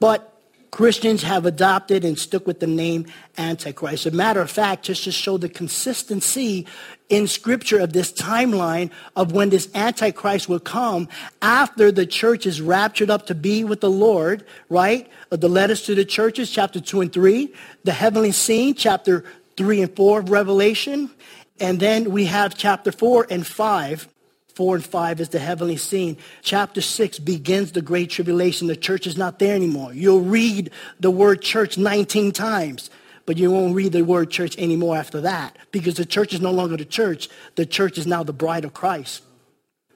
But 0.00 0.34
Christians 0.70 1.22
have 1.22 1.46
adopted 1.46 2.04
and 2.04 2.18
stuck 2.18 2.46
with 2.46 2.60
the 2.60 2.66
name 2.66 3.06
Antichrist. 3.38 4.06
As 4.06 4.12
a 4.12 4.16
matter 4.16 4.40
of 4.40 4.50
fact, 4.50 4.84
just 4.84 5.04
to 5.04 5.12
show 5.12 5.38
the 5.38 5.48
consistency 5.48 6.66
in 7.08 7.26
Scripture 7.26 7.78
of 7.80 7.94
this 7.94 8.12
timeline 8.12 8.90
of 9.16 9.32
when 9.32 9.48
this 9.48 9.68
Antichrist 9.74 10.48
will 10.48 10.60
come 10.60 11.08
after 11.40 11.90
the 11.90 12.06
church 12.06 12.44
is 12.44 12.60
raptured 12.60 13.08
up 13.08 13.26
to 13.26 13.34
be 13.34 13.64
with 13.64 13.80
the 13.80 13.90
Lord, 13.90 14.44
right? 14.68 15.10
The 15.30 15.48
letters 15.48 15.82
to 15.82 15.94
the 15.94 16.04
churches, 16.04 16.50
chapter 16.50 16.80
2 16.80 17.00
and 17.00 17.12
3. 17.12 17.52
The 17.84 17.92
heavenly 17.92 18.32
scene, 18.32 18.74
chapter 18.74 19.24
3 19.56 19.82
and 19.82 19.96
4 19.96 20.20
of 20.20 20.30
Revelation. 20.30 21.10
And 21.60 21.80
then 21.80 22.12
we 22.12 22.26
have 22.26 22.56
chapter 22.56 22.92
4 22.92 23.26
and 23.30 23.46
5 23.46 24.08
4 24.58 24.74
and 24.74 24.84
5 24.84 25.20
is 25.20 25.28
the 25.28 25.38
heavenly 25.38 25.76
scene. 25.76 26.16
Chapter 26.42 26.80
6 26.80 27.20
begins 27.20 27.70
the 27.70 27.80
great 27.80 28.10
tribulation. 28.10 28.66
The 28.66 28.74
church 28.74 29.06
is 29.06 29.16
not 29.16 29.38
there 29.38 29.54
anymore. 29.54 29.94
You'll 29.94 30.22
read 30.22 30.72
the 30.98 31.12
word 31.12 31.42
church 31.42 31.78
19 31.78 32.32
times, 32.32 32.90
but 33.24 33.36
you 33.36 33.52
won't 33.52 33.76
read 33.76 33.92
the 33.92 34.02
word 34.02 34.32
church 34.32 34.58
anymore 34.58 34.96
after 34.96 35.20
that 35.20 35.56
because 35.70 35.94
the 35.94 36.04
church 36.04 36.34
is 36.34 36.40
no 36.40 36.50
longer 36.50 36.76
the 36.76 36.84
church. 36.84 37.28
The 37.54 37.66
church 37.66 37.98
is 37.98 38.06
now 38.08 38.24
the 38.24 38.32
bride 38.32 38.64
of 38.64 38.74
Christ. 38.74 39.22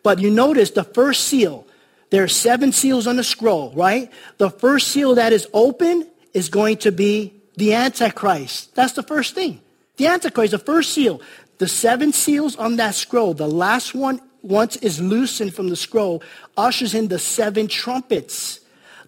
But 0.05 0.21
you 0.21 0.31
notice 0.31 0.71
the 0.71 0.85
first 0.85 1.25
seal, 1.25 1.67
there 2.11 2.23
are 2.23 2.29
seven 2.29 2.71
seals 2.71 3.09
on 3.09 3.17
the 3.17 3.25
scroll, 3.25 3.73
right? 3.73 4.13
The 4.39 4.49
first 4.51 4.93
seal 4.93 5.17
that 5.17 5.33
is 5.33 5.49
open 5.53 6.07
is 6.35 6.49
going 6.49 6.77
to 6.87 6.93
be 6.93 7.35
the 7.57 7.75
Antichrist. 7.75 8.77
That's 8.77 8.93
the 8.93 9.03
first 9.03 9.35
thing. 9.35 9.61
The 9.97 10.07
Antichrist, 10.07 10.53
the 10.53 10.61
first 10.61 10.93
seal. 10.93 11.21
The 11.59 11.67
seven 11.67 12.13
seals 12.13 12.55
on 12.55 12.77
that 12.77 12.95
scroll, 12.95 13.35
the 13.35 13.49
last 13.49 13.93
one 13.93 14.21
once 14.43 14.77
is 14.77 15.01
loosened 15.01 15.55
from 15.55 15.69
the 15.69 15.77
scroll, 15.77 16.23
ushers 16.57 16.95
in 16.95 17.09
the 17.09 17.19
seven 17.19 17.69
trumpets. 17.69 18.61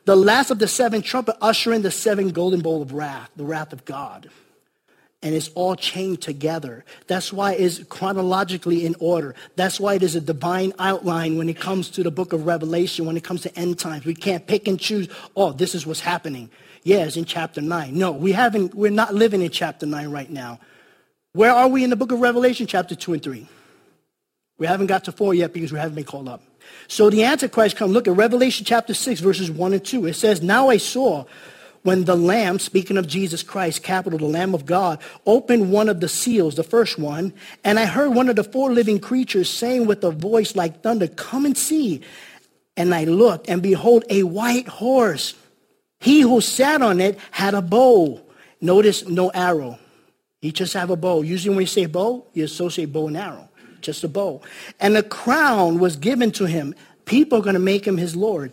The 0.04 0.16
last 0.16 0.50
of 0.50 0.58
the 0.58 0.68
seven 0.68 1.02
trumpets 1.02 1.38
usher 1.40 1.72
in 1.72 1.82
the 1.82 1.90
seven 1.90 2.30
golden 2.30 2.60
bowl 2.60 2.82
of 2.82 2.92
wrath, 2.92 3.30
the 3.36 3.44
wrath 3.44 3.72
of 3.72 3.84
God. 3.84 4.30
And 5.22 5.34
it's 5.34 5.48
all 5.54 5.74
chained 5.74 6.20
together. 6.20 6.84
That's 7.06 7.32
why 7.32 7.54
it's 7.54 7.82
chronologically 7.84 8.84
in 8.84 8.94
order. 9.00 9.34
That's 9.56 9.80
why 9.80 9.94
it 9.94 10.02
is 10.02 10.14
a 10.14 10.20
divine 10.20 10.74
outline 10.78 11.38
when 11.38 11.48
it 11.48 11.58
comes 11.58 11.88
to 11.90 12.02
the 12.02 12.10
book 12.10 12.34
of 12.34 12.44
Revelation, 12.44 13.06
when 13.06 13.16
it 13.16 13.24
comes 13.24 13.40
to 13.42 13.58
end 13.58 13.78
times. 13.78 14.04
We 14.04 14.14
can't 14.14 14.46
pick 14.46 14.68
and 14.68 14.78
choose, 14.78 15.08
oh, 15.34 15.52
this 15.52 15.74
is 15.74 15.86
what's 15.86 16.00
happening. 16.00 16.50
Yes, 16.82 17.16
in 17.16 17.24
chapter 17.24 17.62
9. 17.62 17.96
No, 17.96 18.12
we 18.12 18.32
haven't, 18.32 18.74
we're 18.74 18.90
not 18.90 19.14
living 19.14 19.40
in 19.40 19.50
chapter 19.50 19.86
9 19.86 20.10
right 20.10 20.28
now. 20.28 20.60
Where 21.32 21.52
are 21.52 21.68
we 21.68 21.82
in 21.82 21.88
the 21.88 21.96
book 21.96 22.12
of 22.12 22.20
Revelation, 22.20 22.66
chapter 22.66 22.94
2 22.94 23.14
and 23.14 23.22
3? 23.22 23.48
We 24.58 24.66
haven't 24.66 24.86
got 24.86 25.04
to 25.04 25.12
four 25.12 25.34
yet 25.34 25.52
because 25.52 25.72
we 25.72 25.78
haven't 25.78 25.96
been 25.96 26.04
called 26.04 26.28
up. 26.28 26.42
So 26.88 27.10
the 27.10 27.24
Antichrist 27.24 27.76
come. 27.76 27.90
Look 27.90 28.08
at 28.08 28.16
Revelation 28.16 28.64
chapter 28.64 28.94
6, 28.94 29.20
verses 29.20 29.50
1 29.50 29.72
and 29.72 29.84
2. 29.84 30.06
It 30.06 30.14
says, 30.14 30.42
Now 30.42 30.68
I 30.68 30.76
saw 30.76 31.24
when 31.82 32.04
the 32.04 32.16
Lamb, 32.16 32.58
speaking 32.58 32.96
of 32.96 33.06
Jesus 33.06 33.42
Christ, 33.42 33.82
capital, 33.82 34.18
the 34.18 34.26
Lamb 34.26 34.54
of 34.54 34.64
God, 34.64 35.00
opened 35.26 35.70
one 35.70 35.88
of 35.88 36.00
the 36.00 36.08
seals, 36.08 36.54
the 36.54 36.62
first 36.62 36.98
one, 36.98 37.34
and 37.62 37.78
I 37.78 37.84
heard 37.84 38.14
one 38.14 38.28
of 38.28 38.36
the 38.36 38.44
four 38.44 38.72
living 38.72 39.00
creatures 39.00 39.50
saying 39.50 39.86
with 39.86 40.02
a 40.04 40.10
voice 40.10 40.56
like 40.56 40.82
thunder, 40.82 41.08
Come 41.08 41.44
and 41.44 41.56
see. 41.56 42.02
And 42.76 42.94
I 42.94 43.04
looked, 43.04 43.48
and 43.48 43.62
behold, 43.62 44.04
a 44.10 44.24
white 44.24 44.66
horse. 44.66 45.34
He 46.00 46.20
who 46.20 46.40
sat 46.40 46.82
on 46.82 47.00
it 47.00 47.18
had 47.30 47.54
a 47.54 47.62
bow. 47.62 48.20
Notice 48.60 49.06
no 49.06 49.28
arrow. 49.28 49.78
He 50.40 50.52
just 50.52 50.74
have 50.74 50.90
a 50.90 50.96
bow. 50.96 51.22
Usually 51.22 51.54
when 51.54 51.62
you 51.62 51.66
say 51.66 51.86
bow, 51.86 52.26
you 52.34 52.44
associate 52.44 52.92
bow 52.92 53.08
and 53.08 53.16
arrow 53.16 53.48
just 53.84 54.04
a 54.04 54.08
bow. 54.08 54.42
And 54.80 54.96
a 54.96 55.02
crown 55.02 55.78
was 55.78 55.96
given 55.96 56.32
to 56.32 56.46
him. 56.46 56.74
People 57.04 57.38
are 57.38 57.42
going 57.42 57.54
to 57.54 57.60
make 57.60 57.86
him 57.86 57.96
his 57.96 58.16
Lord. 58.16 58.52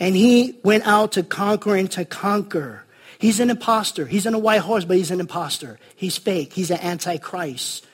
And 0.00 0.16
he 0.16 0.58
went 0.64 0.86
out 0.86 1.12
to 1.12 1.22
conquer 1.22 1.76
and 1.76 1.90
to 1.92 2.04
conquer. 2.04 2.84
He's 3.18 3.38
an 3.38 3.50
impostor. 3.50 4.06
He's 4.06 4.26
on 4.26 4.34
a 4.34 4.38
white 4.38 4.62
horse, 4.62 4.84
but 4.84 4.96
he's 4.96 5.12
an 5.12 5.20
impostor. 5.20 5.78
He's 5.94 6.18
fake. 6.18 6.52
He's 6.52 6.72
an 6.72 6.80
antichrist. 6.80 7.86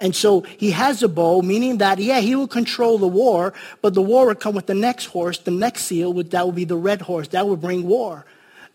And 0.00 0.14
so 0.14 0.42
he 0.42 0.70
has 0.72 1.02
a 1.02 1.08
bow, 1.08 1.40
meaning 1.42 1.78
that, 1.78 1.98
yeah, 1.98 2.20
he 2.20 2.36
will 2.36 2.46
control 2.46 2.98
the 2.98 3.08
war, 3.08 3.54
but 3.80 3.94
the 3.94 4.02
war 4.02 4.26
will 4.26 4.34
come 4.34 4.54
with 4.54 4.66
the 4.66 4.74
next 4.74 5.06
horse, 5.06 5.38
the 5.38 5.50
next 5.50 5.86
seal, 5.86 6.12
that 6.12 6.44
will 6.44 6.52
be 6.52 6.64
the 6.64 6.76
red 6.76 7.00
horse. 7.00 7.28
That 7.28 7.48
will 7.48 7.56
bring 7.56 7.84
war. 7.84 8.26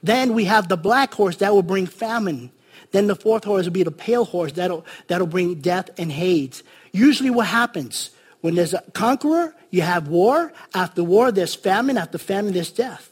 Then 0.04 0.34
we 0.34 0.46
have 0.46 0.68
the 0.68 0.78
black 0.78 1.14
horse, 1.14 1.38
that 1.38 1.54
will 1.54 1.64
bring 1.64 1.86
famine. 1.86 2.52
Then 2.92 3.08
the 3.08 3.16
fourth 3.16 3.44
horse 3.44 3.66
will 3.66 3.72
be 3.72 3.84
the 3.84 3.92
pale 3.92 4.26
horse, 4.26 4.54
that'll, 4.54 4.86
that'll 5.08 5.28
bring 5.28 5.62
death 5.62 5.92
and 5.98 6.12
hate. 6.12 6.64
Usually 6.92 7.30
what 7.30 7.48
happens? 7.48 8.12
When 8.42 8.56
there's 8.56 8.74
a 8.74 8.82
conqueror, 8.94 9.56
you 9.70 9.84
have 9.84 10.08
war. 10.08 10.52
After 10.74 11.04
war, 11.04 11.32
there's 11.32 11.56
famine. 11.56 11.98
After 11.98 12.18
famine, 12.18 12.54
there's 12.54 12.72
death. 12.72 13.10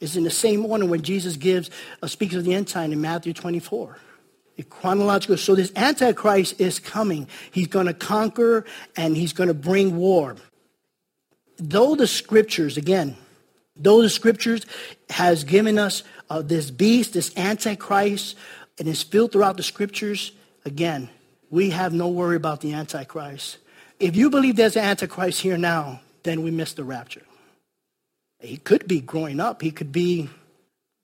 It's 0.00 0.16
in 0.16 0.24
the 0.24 0.30
same 0.30 0.64
order 0.64 0.86
when 0.86 1.02
Jesus 1.02 1.36
gives, 1.36 1.70
uh, 2.02 2.06
speaks 2.06 2.34
of 2.34 2.44
the 2.44 2.54
end 2.54 2.68
time 2.68 2.92
in 2.92 3.00
Matthew 3.00 3.32
24. 3.32 3.98
chronological. 4.68 5.38
So 5.38 5.54
this 5.54 5.72
Antichrist 5.74 6.60
is 6.60 6.78
coming. 6.78 7.28
He's 7.50 7.66
going 7.66 7.86
to 7.86 7.94
conquer 7.94 8.66
and 8.94 9.16
he's 9.16 9.32
going 9.32 9.48
to 9.48 9.54
bring 9.54 9.96
war. 9.96 10.36
Though 11.56 11.94
the 11.94 12.06
scriptures, 12.06 12.76
again, 12.76 13.16
though 13.74 14.02
the 14.02 14.10
scriptures 14.10 14.66
has 15.08 15.44
given 15.44 15.78
us 15.78 16.02
uh, 16.28 16.42
this 16.42 16.70
beast, 16.70 17.14
this 17.14 17.34
Antichrist, 17.36 18.36
and 18.78 18.86
it's 18.86 19.02
filled 19.02 19.32
throughout 19.32 19.56
the 19.56 19.62
scriptures, 19.62 20.32
again, 20.66 21.08
we 21.50 21.70
have 21.70 21.92
no 21.92 22.08
worry 22.08 22.36
about 22.36 22.60
the 22.60 22.72
Antichrist. 22.72 23.58
If 23.98 24.16
you 24.16 24.30
believe 24.30 24.56
there's 24.56 24.76
an 24.76 24.84
Antichrist 24.84 25.40
here 25.42 25.58
now, 25.58 26.00
then 26.22 26.42
we 26.42 26.50
missed 26.50 26.76
the 26.76 26.84
rapture. 26.84 27.22
He 28.38 28.56
could 28.56 28.88
be 28.88 29.00
growing 29.00 29.40
up. 29.40 29.60
He 29.60 29.70
could 29.70 29.92
be, 29.92 30.30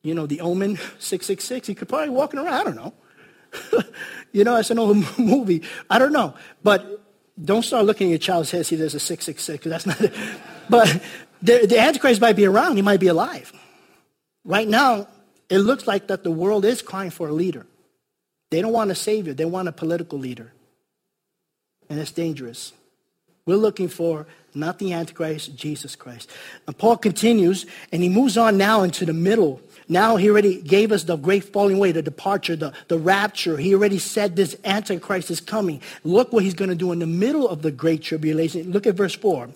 you 0.02 0.14
know, 0.14 0.26
the 0.26 0.40
Omen 0.40 0.76
666. 0.76 1.66
He 1.66 1.74
could 1.74 1.88
probably 1.88 2.08
walking 2.10 2.40
around. 2.40 2.54
I 2.54 2.64
don't 2.64 2.76
know. 2.76 2.94
you 4.32 4.44
know, 4.44 4.56
it's 4.56 4.70
an 4.70 4.78
old 4.78 4.96
movie. 5.18 5.62
I 5.90 5.98
don't 5.98 6.12
know. 6.12 6.34
But 6.62 7.02
don't 7.42 7.62
start 7.62 7.84
looking 7.84 8.08
at 8.08 8.10
your 8.10 8.18
child's 8.18 8.50
head 8.50 8.64
see 8.64 8.76
there's 8.76 8.94
a 8.94 9.00
666. 9.00 9.64
That's 9.66 9.86
not 9.86 10.00
it. 10.00 10.14
But 10.68 11.00
the, 11.42 11.64
the 11.64 11.78
Antichrist 11.78 12.20
might 12.20 12.34
be 12.34 12.44
around. 12.44 12.74
He 12.74 12.82
might 12.82 12.98
be 12.98 13.06
alive. 13.06 13.52
Right 14.44 14.66
now, 14.66 15.06
it 15.48 15.58
looks 15.58 15.86
like 15.86 16.08
that 16.08 16.24
the 16.24 16.30
world 16.32 16.64
is 16.64 16.82
crying 16.82 17.10
for 17.10 17.28
a 17.28 17.32
leader. 17.32 17.66
They 18.50 18.62
don't 18.62 18.72
want 18.72 18.90
a 18.90 18.94
savior, 18.94 19.34
they 19.34 19.44
want 19.44 19.68
a 19.68 19.72
political 19.72 20.18
leader. 20.18 20.52
And 21.88 21.98
it's 22.00 22.12
dangerous. 22.12 22.72
We're 23.44 23.56
looking 23.56 23.88
for 23.88 24.26
not 24.54 24.78
the 24.78 24.92
Antichrist, 24.92 25.54
Jesus 25.54 25.94
Christ. 25.94 26.30
And 26.66 26.76
Paul 26.76 26.96
continues, 26.96 27.64
and 27.92 28.02
he 28.02 28.08
moves 28.08 28.36
on 28.36 28.58
now 28.58 28.82
into 28.82 29.04
the 29.04 29.12
middle. 29.12 29.60
Now 29.88 30.16
he 30.16 30.28
already 30.28 30.60
gave 30.60 30.90
us 30.90 31.04
the 31.04 31.16
great 31.16 31.44
falling 31.44 31.76
away, 31.76 31.92
the 31.92 32.02
departure, 32.02 32.56
the, 32.56 32.72
the 32.88 32.98
rapture. 32.98 33.56
He 33.56 33.72
already 33.72 33.98
said 33.98 34.34
this 34.34 34.56
Antichrist 34.64 35.30
is 35.30 35.40
coming. 35.40 35.80
Look 36.02 36.32
what 36.32 36.42
he's 36.42 36.54
going 36.54 36.70
to 36.70 36.76
do 36.76 36.90
in 36.90 36.98
the 36.98 37.06
middle 37.06 37.48
of 37.48 37.62
the 37.62 37.70
great 37.70 38.02
tribulation. 38.02 38.72
Look 38.72 38.86
at 38.86 38.96
verse 38.96 39.14
4. 39.14 39.48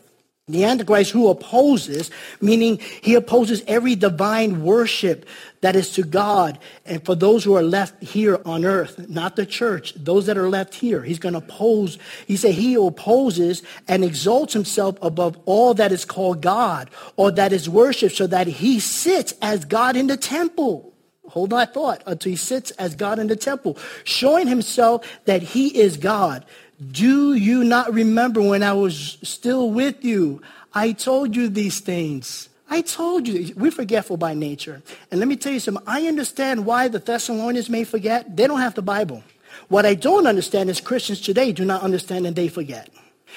The 0.50 0.64
Antichrist 0.64 1.10
who 1.10 1.28
opposes, 1.28 2.10
meaning 2.40 2.78
he 2.78 3.14
opposes 3.14 3.62
every 3.66 3.94
divine 3.94 4.62
worship 4.62 5.26
that 5.60 5.76
is 5.76 5.90
to 5.92 6.02
God 6.02 6.58
and 6.86 7.04
for 7.04 7.14
those 7.14 7.44
who 7.44 7.54
are 7.54 7.62
left 7.62 8.02
here 8.02 8.40
on 8.44 8.64
earth, 8.64 9.08
not 9.08 9.36
the 9.36 9.46
church, 9.46 9.92
those 9.94 10.26
that 10.26 10.38
are 10.38 10.48
left 10.48 10.74
here. 10.74 11.02
He's 11.02 11.18
going 11.18 11.34
to 11.34 11.38
oppose. 11.38 11.98
He 12.26 12.36
said 12.36 12.54
he 12.54 12.74
opposes 12.74 13.62
and 13.86 14.02
exalts 14.02 14.54
himself 14.54 14.96
above 15.02 15.38
all 15.44 15.74
that 15.74 15.92
is 15.92 16.04
called 16.04 16.40
God 16.40 16.90
or 17.16 17.30
that 17.32 17.52
is 17.52 17.68
worshiped 17.68 18.16
so 18.16 18.26
that 18.26 18.46
he 18.46 18.80
sits 18.80 19.34
as 19.42 19.64
God 19.64 19.96
in 19.96 20.06
the 20.06 20.16
temple. 20.16 20.90
Hold 21.28 21.50
that 21.50 21.72
thought 21.74 22.02
until 22.06 22.30
he 22.30 22.36
sits 22.36 22.72
as 22.72 22.96
God 22.96 23.20
in 23.20 23.28
the 23.28 23.36
temple, 23.36 23.78
showing 24.02 24.48
himself 24.48 25.06
that 25.26 25.42
he 25.42 25.68
is 25.78 25.96
God. 25.96 26.44
Do 26.80 27.34
you 27.34 27.62
not 27.62 27.92
remember 27.92 28.40
when 28.40 28.62
I 28.62 28.72
was 28.72 29.18
still 29.22 29.70
with 29.70 30.04
you? 30.04 30.40
I 30.72 30.92
told 30.92 31.36
you 31.36 31.48
these 31.48 31.80
things. 31.80 32.48
I 32.70 32.80
told 32.80 33.28
you. 33.28 33.52
We're 33.56 33.72
forgetful 33.72 34.16
by 34.16 34.32
nature. 34.32 34.80
And 35.10 35.20
let 35.20 35.28
me 35.28 35.36
tell 35.36 35.52
you 35.52 35.60
something. 35.60 35.82
I 35.86 36.06
understand 36.06 36.64
why 36.64 36.88
the 36.88 37.00
Thessalonians 37.00 37.68
may 37.68 37.84
forget. 37.84 38.36
They 38.36 38.46
don't 38.46 38.60
have 38.60 38.74
the 38.74 38.82
Bible. 38.82 39.22
What 39.68 39.84
I 39.84 39.94
don't 39.94 40.26
understand 40.26 40.70
is 40.70 40.80
Christians 40.80 41.20
today 41.20 41.52
do 41.52 41.64
not 41.64 41.82
understand 41.82 42.26
and 42.26 42.34
they 42.34 42.48
forget. 42.48 42.88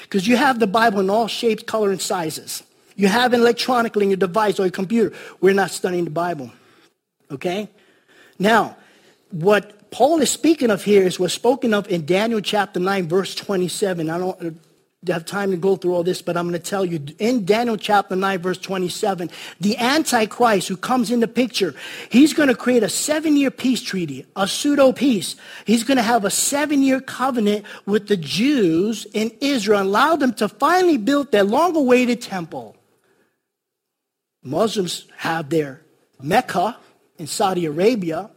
Because 0.03 0.27
you 0.27 0.37
have 0.37 0.59
the 0.59 0.67
Bible 0.67 0.99
in 0.99 1.09
all 1.09 1.27
shapes, 1.27 1.63
color, 1.63 1.91
and 1.91 2.01
sizes. 2.01 2.63
You 2.95 3.07
have 3.07 3.33
it 3.33 3.39
electronically 3.39 4.03
in 4.03 4.11
your 4.11 4.17
device 4.17 4.59
or 4.59 4.63
your 4.63 4.71
computer. 4.71 5.15
We're 5.41 5.53
not 5.53 5.71
studying 5.71 6.05
the 6.05 6.11
Bible. 6.11 6.51
Okay? 7.31 7.69
Now, 8.37 8.77
what 9.31 9.82
Paul 9.93 10.21
is 10.21 10.31
speaking 10.31 10.71
of 10.71 10.83
here 10.83 11.03
is 11.03 11.19
what's 11.19 11.35
spoken 11.35 11.71
of 11.71 11.87
in 11.87 12.07
Daniel 12.07 12.41
chapter 12.41 12.79
9, 12.79 13.07
verse 13.07 13.35
27. 13.35 14.09
I 14.09 14.17
don't, 14.17 14.59
have 15.05 15.23
time 15.23 15.51
to 15.51 15.57
go 15.57 15.75
through 15.75 15.93
all 15.93 16.03
this, 16.03 16.23
but 16.23 16.35
I'm 16.35 16.49
going 16.49 16.59
to 16.59 16.69
tell 16.69 16.83
you 16.83 17.05
in 17.19 17.45
Daniel 17.45 17.77
chapter 17.77 18.15
9, 18.15 18.39
verse 18.39 18.57
27, 18.57 19.29
the 19.61 19.77
Antichrist 19.77 20.67
who 20.67 20.77
comes 20.77 21.11
in 21.11 21.19
the 21.19 21.27
picture, 21.27 21.75
he's 22.09 22.33
going 22.33 22.49
to 22.49 22.55
create 22.55 22.81
a 22.81 22.89
seven 22.89 23.37
year 23.37 23.51
peace 23.51 23.83
treaty, 23.83 24.25
a 24.35 24.47
pseudo 24.47 24.93
peace. 24.93 25.35
He's 25.65 25.83
going 25.83 25.97
to 25.97 26.03
have 26.03 26.25
a 26.25 26.31
seven 26.31 26.81
year 26.81 26.99
covenant 26.99 27.63
with 27.85 28.07
the 28.07 28.17
Jews 28.17 29.05
in 29.13 29.31
Israel 29.41 29.81
and 29.81 29.89
allow 29.89 30.15
them 30.15 30.33
to 30.35 30.49
finally 30.49 30.97
build 30.97 31.31
their 31.31 31.43
long 31.43 31.75
awaited 31.75 32.19
temple. 32.19 32.75
Muslims 34.41 35.05
have 35.17 35.51
their 35.51 35.81
Mecca 36.19 36.77
in 37.19 37.27
Saudi 37.27 37.65
Arabia. 37.65 38.31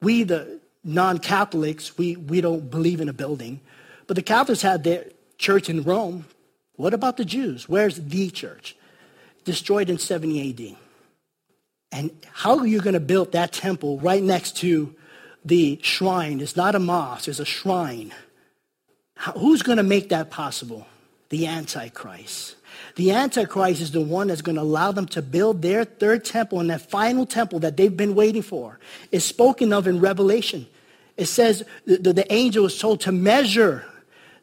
We, 0.00 0.24
the 0.24 0.57
non 0.88 1.18
Catholics, 1.18 1.96
we, 1.98 2.16
we 2.16 2.40
don't 2.40 2.70
believe 2.70 3.00
in 3.00 3.08
a 3.08 3.12
building. 3.12 3.60
But 4.06 4.16
the 4.16 4.22
Catholics 4.22 4.62
had 4.62 4.84
their 4.84 5.04
church 5.36 5.68
in 5.68 5.82
Rome. 5.82 6.24
What 6.76 6.94
about 6.94 7.16
the 7.16 7.24
Jews? 7.24 7.68
Where's 7.68 7.96
the 7.96 8.30
church? 8.30 8.74
Destroyed 9.44 9.90
in 9.90 9.98
70 9.98 10.50
AD. 10.50 10.76
And 11.92 12.10
how 12.32 12.58
are 12.58 12.66
you 12.66 12.80
going 12.80 12.94
to 12.94 13.00
build 13.00 13.32
that 13.32 13.52
temple 13.52 13.98
right 13.98 14.22
next 14.22 14.56
to 14.58 14.94
the 15.44 15.78
shrine? 15.82 16.40
It's 16.40 16.56
not 16.56 16.74
a 16.74 16.78
mosque, 16.78 17.28
it's 17.28 17.38
a 17.38 17.44
shrine. 17.44 18.14
How, 19.14 19.32
who's 19.32 19.62
going 19.62 19.78
to 19.78 19.82
make 19.82 20.10
that 20.10 20.30
possible? 20.30 20.86
The 21.30 21.46
Antichrist. 21.46 22.56
The 22.94 23.12
Antichrist 23.12 23.80
is 23.80 23.92
the 23.92 24.00
one 24.00 24.28
that's 24.28 24.42
going 24.42 24.56
to 24.56 24.62
allow 24.62 24.92
them 24.92 25.06
to 25.08 25.22
build 25.22 25.60
their 25.62 25.84
third 25.84 26.24
temple 26.24 26.60
and 26.60 26.70
that 26.70 26.88
final 26.88 27.26
temple 27.26 27.58
that 27.60 27.76
they've 27.76 27.94
been 27.94 28.14
waiting 28.14 28.42
for. 28.42 28.78
Is 29.12 29.24
spoken 29.24 29.72
of 29.72 29.86
in 29.86 30.00
Revelation. 30.00 30.66
It 31.18 31.26
says 31.26 31.64
the, 31.84 31.98
the, 31.98 32.32
angel 32.32 32.62
was 32.62 32.78
told 32.78 33.00
to 33.00 33.12
measure 33.12 33.84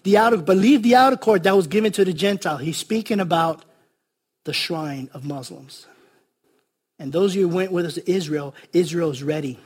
the 0.03 0.17
outer, 0.17 0.35
believe 0.35 0.83
the 0.83 0.95
outer 0.95 1.15
court 1.15 1.43
that 1.43 1.55
was 1.55 1.67
given 1.67 1.93
to 1.93 2.03
the 2.03 2.13
Gentile. 2.13 2.57
He's 2.57 2.77
speaking 2.77 3.21
about 3.21 3.63
the 4.43 4.51
shrine 4.51 5.09
of 5.13 5.23
Muslims. 5.23 5.87
And 6.99 7.13
those 7.13 7.31
of 7.31 7.37
you 7.37 7.49
who 7.49 7.55
went 7.55 7.71
with 7.71 7.85
us 7.85 7.93
to 7.95 8.11
Israel, 8.11 8.53
Israel 8.73 9.09
is 9.09 9.23
ready. 9.23 9.57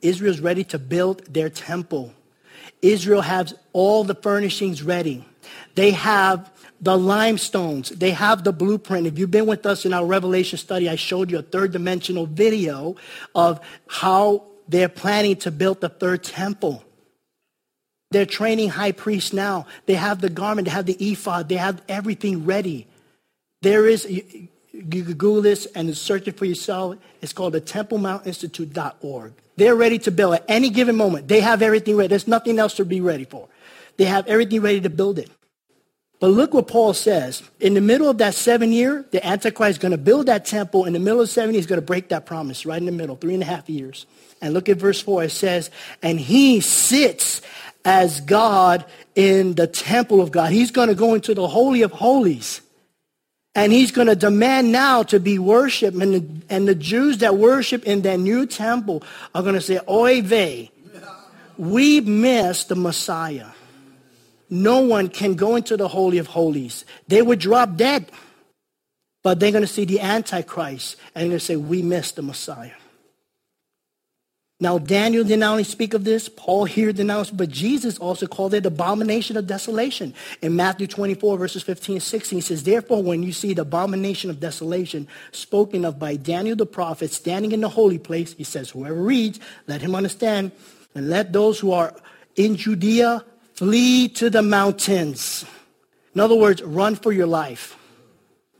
Israel 0.00 0.32
is 0.32 0.40
ready 0.40 0.62
to 0.64 0.78
build 0.78 1.26
their 1.26 1.50
temple. 1.50 2.14
Israel 2.82 3.22
has 3.22 3.54
all 3.72 4.04
the 4.04 4.14
furnishings 4.14 4.84
ready. 4.84 5.26
They 5.74 5.90
have 5.90 6.52
the 6.80 6.96
limestones. 6.96 7.88
They 7.88 8.12
have 8.12 8.44
the 8.44 8.52
blueprint. 8.52 9.08
If 9.08 9.18
you've 9.18 9.32
been 9.32 9.46
with 9.46 9.66
us 9.66 9.84
in 9.84 9.92
our 9.92 10.06
Revelation 10.06 10.56
study, 10.56 10.88
I 10.88 10.94
showed 10.94 11.32
you 11.32 11.38
a 11.38 11.42
third 11.42 11.72
dimensional 11.72 12.26
video 12.26 12.94
of 13.34 13.60
how 13.88 14.47
they're 14.68 14.88
planning 14.88 15.36
to 15.36 15.50
build 15.50 15.80
the 15.80 15.88
third 15.88 16.22
temple. 16.22 16.84
They're 18.10 18.26
training 18.26 18.70
high 18.70 18.92
priests 18.92 19.32
now. 19.32 19.66
They 19.86 19.94
have 19.94 20.20
the 20.20 20.30
garment, 20.30 20.66
they 20.66 20.72
have 20.72 20.86
the 20.86 20.96
ephod, 21.12 21.48
they 21.48 21.56
have 21.56 21.82
everything 21.88 22.46
ready. 22.46 22.86
There 23.62 23.86
is, 23.86 24.08
you, 24.08 24.48
you 24.72 24.82
Google 24.82 25.42
this 25.42 25.66
and 25.74 25.94
search 25.96 26.28
it 26.28 26.38
for 26.38 26.44
yourself. 26.44 26.96
It's 27.20 27.32
called 27.32 27.54
the 27.54 27.60
TempleMountInstitute.org. 27.60 29.32
They're 29.56 29.74
ready 29.74 29.98
to 30.00 30.10
build 30.10 30.34
at 30.34 30.44
any 30.48 30.70
given 30.70 30.96
moment. 30.96 31.28
They 31.28 31.40
have 31.40 31.62
everything 31.62 31.96
ready. 31.96 32.08
There's 32.08 32.28
nothing 32.28 32.58
else 32.58 32.74
to 32.74 32.84
be 32.84 33.00
ready 33.00 33.24
for. 33.24 33.48
They 33.96 34.04
have 34.04 34.26
everything 34.28 34.60
ready 34.60 34.80
to 34.80 34.90
build 34.90 35.18
it. 35.18 35.30
But 36.20 36.28
look 36.28 36.52
what 36.52 36.66
Paul 36.66 36.94
says. 36.94 37.42
In 37.60 37.74
the 37.74 37.80
middle 37.80 38.08
of 38.08 38.18
that 38.18 38.34
seven 38.34 38.72
year, 38.72 39.04
the 39.12 39.24
Antichrist 39.24 39.70
is 39.70 39.78
going 39.78 39.92
to 39.92 39.98
build 39.98 40.26
that 40.26 40.44
temple. 40.44 40.84
In 40.84 40.92
the 40.92 40.98
middle 40.98 41.20
of 41.20 41.28
seven, 41.28 41.54
he's 41.54 41.66
going 41.66 41.80
to 41.80 41.86
break 41.86 42.08
that 42.08 42.26
promise 42.26 42.66
right 42.66 42.78
in 42.78 42.86
the 42.86 42.92
middle, 42.92 43.14
three 43.14 43.34
and 43.34 43.42
a 43.42 43.46
half 43.46 43.68
years. 43.70 44.06
And 44.40 44.52
look 44.52 44.68
at 44.68 44.78
verse 44.78 45.00
4. 45.00 45.24
It 45.24 45.30
says, 45.30 45.70
And 46.02 46.18
he 46.18 46.60
sits 46.60 47.40
as 47.84 48.20
God 48.20 48.84
in 49.14 49.54
the 49.54 49.68
temple 49.68 50.20
of 50.20 50.32
God. 50.32 50.50
He's 50.50 50.72
going 50.72 50.88
to 50.88 50.94
go 50.94 51.14
into 51.14 51.34
the 51.34 51.46
Holy 51.46 51.82
of 51.82 51.92
Holies. 51.92 52.62
And 53.54 53.72
he's 53.72 53.92
going 53.92 54.08
to 54.08 54.16
demand 54.16 54.72
now 54.72 55.04
to 55.04 55.20
be 55.20 55.38
worshiped. 55.38 55.96
And 55.96 56.14
the, 56.14 56.54
and 56.54 56.66
the 56.66 56.74
Jews 56.74 57.18
that 57.18 57.36
worship 57.36 57.84
in 57.84 58.02
that 58.02 58.18
new 58.18 58.46
temple 58.46 59.04
are 59.34 59.42
going 59.42 59.54
to 59.54 59.60
say, 59.60 59.80
Oy 59.88 60.22
vey, 60.22 60.70
we 61.56 62.00
missed 62.00 62.68
the 62.68 62.76
Messiah. 62.76 63.48
No 64.50 64.80
one 64.80 65.08
can 65.08 65.34
go 65.34 65.56
into 65.56 65.76
the 65.76 65.88
Holy 65.88 66.18
of 66.18 66.28
Holies. 66.28 66.84
They 67.06 67.22
would 67.22 67.38
drop 67.38 67.76
dead. 67.76 68.10
But 69.22 69.40
they're 69.40 69.52
going 69.52 69.62
to 69.62 69.66
see 69.66 69.84
the 69.84 70.00
Antichrist 70.00 70.96
and 71.14 71.22
they're 71.22 71.28
going 71.30 71.38
to 71.38 71.44
say, 71.44 71.56
we 71.56 71.82
missed 71.82 72.16
the 72.16 72.22
Messiah. 72.22 72.72
Now, 74.60 74.78
Daniel 74.78 75.22
did 75.22 75.38
not 75.38 75.52
only 75.52 75.62
speak 75.62 75.94
of 75.94 76.02
this, 76.02 76.28
Paul 76.28 76.64
here 76.64 76.92
denounced, 76.92 77.36
but 77.36 77.48
Jesus 77.48 77.96
also 77.98 78.26
called 78.26 78.54
it 78.54 78.66
abomination 78.66 79.36
of 79.36 79.46
desolation. 79.46 80.14
In 80.42 80.56
Matthew 80.56 80.88
24, 80.88 81.38
verses 81.38 81.62
15 81.62 81.96
and 81.96 82.02
16, 82.02 82.38
he 82.38 82.40
says, 82.40 82.64
Therefore, 82.64 83.00
when 83.00 83.22
you 83.22 83.32
see 83.32 83.54
the 83.54 83.62
abomination 83.62 84.30
of 84.30 84.40
desolation 84.40 85.06
spoken 85.30 85.84
of 85.84 86.00
by 86.00 86.16
Daniel 86.16 86.56
the 86.56 86.66
prophet 86.66 87.12
standing 87.12 87.52
in 87.52 87.60
the 87.60 87.68
holy 87.68 87.98
place, 87.98 88.32
he 88.32 88.42
says, 88.42 88.70
Whoever 88.70 89.00
reads, 89.00 89.38
let 89.68 89.80
him 89.80 89.94
understand, 89.94 90.50
and 90.92 91.08
let 91.08 91.32
those 91.32 91.60
who 91.60 91.70
are 91.70 91.94
in 92.34 92.56
Judea 92.56 93.24
flee 93.58 94.08
to 94.08 94.30
the 94.30 94.42
mountains. 94.42 95.44
In 96.14 96.20
other 96.20 96.36
words, 96.36 96.62
run 96.62 96.94
for 96.94 97.10
your 97.10 97.26
life. 97.26 97.76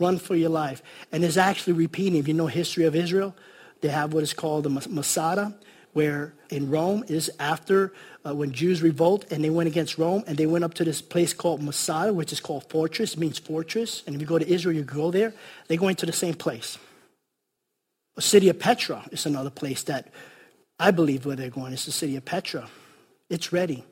Run 0.00 0.18
for 0.18 0.34
your 0.34 0.50
life. 0.50 0.82
And 1.12 1.24
it's 1.24 1.36
actually 1.36 1.74
repeating. 1.74 2.18
If 2.18 2.26
you 2.26 2.34
know 2.34 2.48
history 2.48 2.84
of 2.84 2.96
Israel, 2.96 3.36
they 3.80 3.88
have 3.88 4.12
what 4.12 4.24
is 4.24 4.32
called 4.34 4.64
the 4.64 4.70
Masada 4.70 5.54
where 5.92 6.34
in 6.50 6.70
Rome 6.70 7.04
is 7.08 7.30
after 7.38 7.92
uh, 8.24 8.34
when 8.34 8.52
Jews 8.52 8.82
revolt 8.82 9.24
and 9.30 9.42
they 9.42 9.50
went 9.50 9.68
against 9.68 9.98
Rome 9.98 10.22
and 10.26 10.36
they 10.36 10.46
went 10.46 10.64
up 10.64 10.74
to 10.74 10.84
this 10.84 11.00
place 11.00 11.32
called 11.32 11.62
Masada, 11.62 12.12
which 12.12 12.32
is 12.32 12.40
called 12.40 12.68
fortress, 12.68 13.16
means 13.16 13.38
fortress. 13.38 14.02
And 14.06 14.14
if 14.14 14.20
you 14.20 14.26
go 14.26 14.38
to 14.38 14.48
Israel, 14.48 14.76
you 14.76 14.82
go 14.82 15.10
there, 15.10 15.32
they 15.68 15.76
go 15.76 15.88
into 15.88 16.06
the 16.06 16.12
same 16.12 16.34
place. 16.34 16.78
The 18.16 18.22
city 18.22 18.48
of 18.48 18.58
Petra 18.58 19.04
is 19.12 19.26
another 19.26 19.50
place 19.50 19.82
that 19.84 20.08
I 20.78 20.90
believe 20.90 21.24
where 21.24 21.36
they're 21.36 21.50
going. 21.50 21.72
It's 21.72 21.86
the 21.86 21.92
city 21.92 22.16
of 22.16 22.24
Petra. 22.24 22.68
It's 23.30 23.52
ready. 23.52 23.84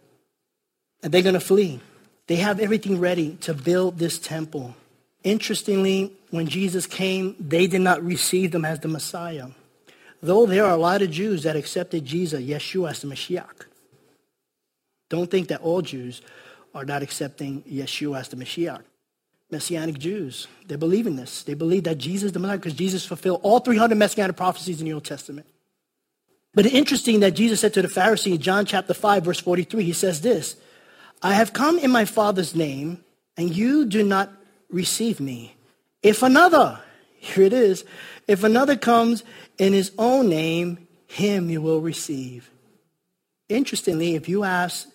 And 1.03 1.13
they're 1.13 1.23
going 1.23 1.35
to 1.35 1.41
flee. 1.41 1.81
They 2.27 2.37
have 2.37 2.59
everything 2.59 2.99
ready 2.99 3.37
to 3.43 3.55
build 3.55 3.99
this 3.99 4.19
temple. 4.19 4.75
Interestingly, 5.23 6.13
when 6.31 6.49
Jesus 6.49 6.87
came, 6.87 7.37
they 7.39 7.67
did 7.67 7.81
not 7.81 8.03
receive 8.03 8.53
them 8.53 8.65
as 8.65 8.81
the 8.81 8.89
Messiah 8.89 9.49
though 10.23 10.47
there 10.47 10.65
are 10.65 10.73
a 10.73 10.77
lot 10.77 11.03
of 11.03 11.11
Jews 11.11 11.43
that 11.45 11.57
accepted 11.57 12.05
Jesus, 12.05 12.43
Yeshua, 12.43 12.91
as 12.91 13.01
the 13.01 13.09
Mashiach. 13.09 13.67
Don't 15.09 15.31
think 15.31 15.49
that 15.49 15.61
all 15.61 15.83
Jews 15.83 16.21
are 16.75 16.85
not 16.85 17.03
accepting 17.03 17.63
Yeshua 17.63 18.21
as 18.21 18.29
the 18.29 18.37
Mashiach. 18.37 18.83
Messianic 19.51 19.99
Jews, 19.99 20.49
they 20.67 20.75
believe 20.75 21.07
in 21.07 21.15
this. 21.15 21.45
They 21.45 21.55
believe 21.55 21.85
that 21.85 21.99
Jesus 21.99 22.33
the 22.33 22.41
Messiah 22.41 22.57
because 22.57 22.75
Jesus 22.75 23.07
fulfilled 23.07 23.41
all 23.45 23.61
300 23.61 23.97
Messianic 23.97 24.37
prophecies 24.37 24.81
in 24.81 24.87
the 24.87 24.93
Old 24.93 25.05
Testament. 25.05 25.47
But 26.53 26.67
it's 26.67 26.75
interesting 26.75 27.21
that 27.21 27.33
Jesus 27.33 27.61
said 27.61 27.73
to 27.75 27.83
the 27.83 27.89
Pharisee 27.89 28.33
in 28.33 28.39
John 28.39 28.67
chapter 28.67 28.95
5, 28.95 29.25
verse 29.25 29.39
43, 29.39 29.85
he 29.85 29.93
says 29.93 30.23
this, 30.23 30.57
I 31.27 31.33
have 31.33 31.53
come 31.53 31.81
in 31.81 31.91
my 31.91 32.05
Father's 32.05 32.55
name, 32.55 33.03
and 33.37 33.53
you 33.53 33.85
do 33.85 34.05
not 34.05 34.31
receive 34.71 35.19
me. 35.19 35.57
If 36.01 36.23
another, 36.23 36.79
here 37.17 37.43
it 37.43 37.53
is, 37.53 37.85
if 38.29 38.45
another 38.45 38.77
comes 38.77 39.25
in 39.59 39.73
his 39.73 39.91
own 39.99 40.29
name, 40.29 40.87
him 41.09 41.51
you 41.51 41.61
will 41.61 41.81
receive. 41.81 42.49
Interestingly, 43.49 44.15
if 44.15 44.29
you 44.29 44.45
ask, 44.45 44.89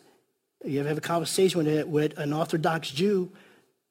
you 0.63 0.81
have 0.85 0.97
a 0.97 1.01
conversation 1.01 1.65
with, 1.65 1.87
with 1.87 2.17
an 2.17 2.31
Orthodox 2.31 2.91
Jew, 2.91 3.29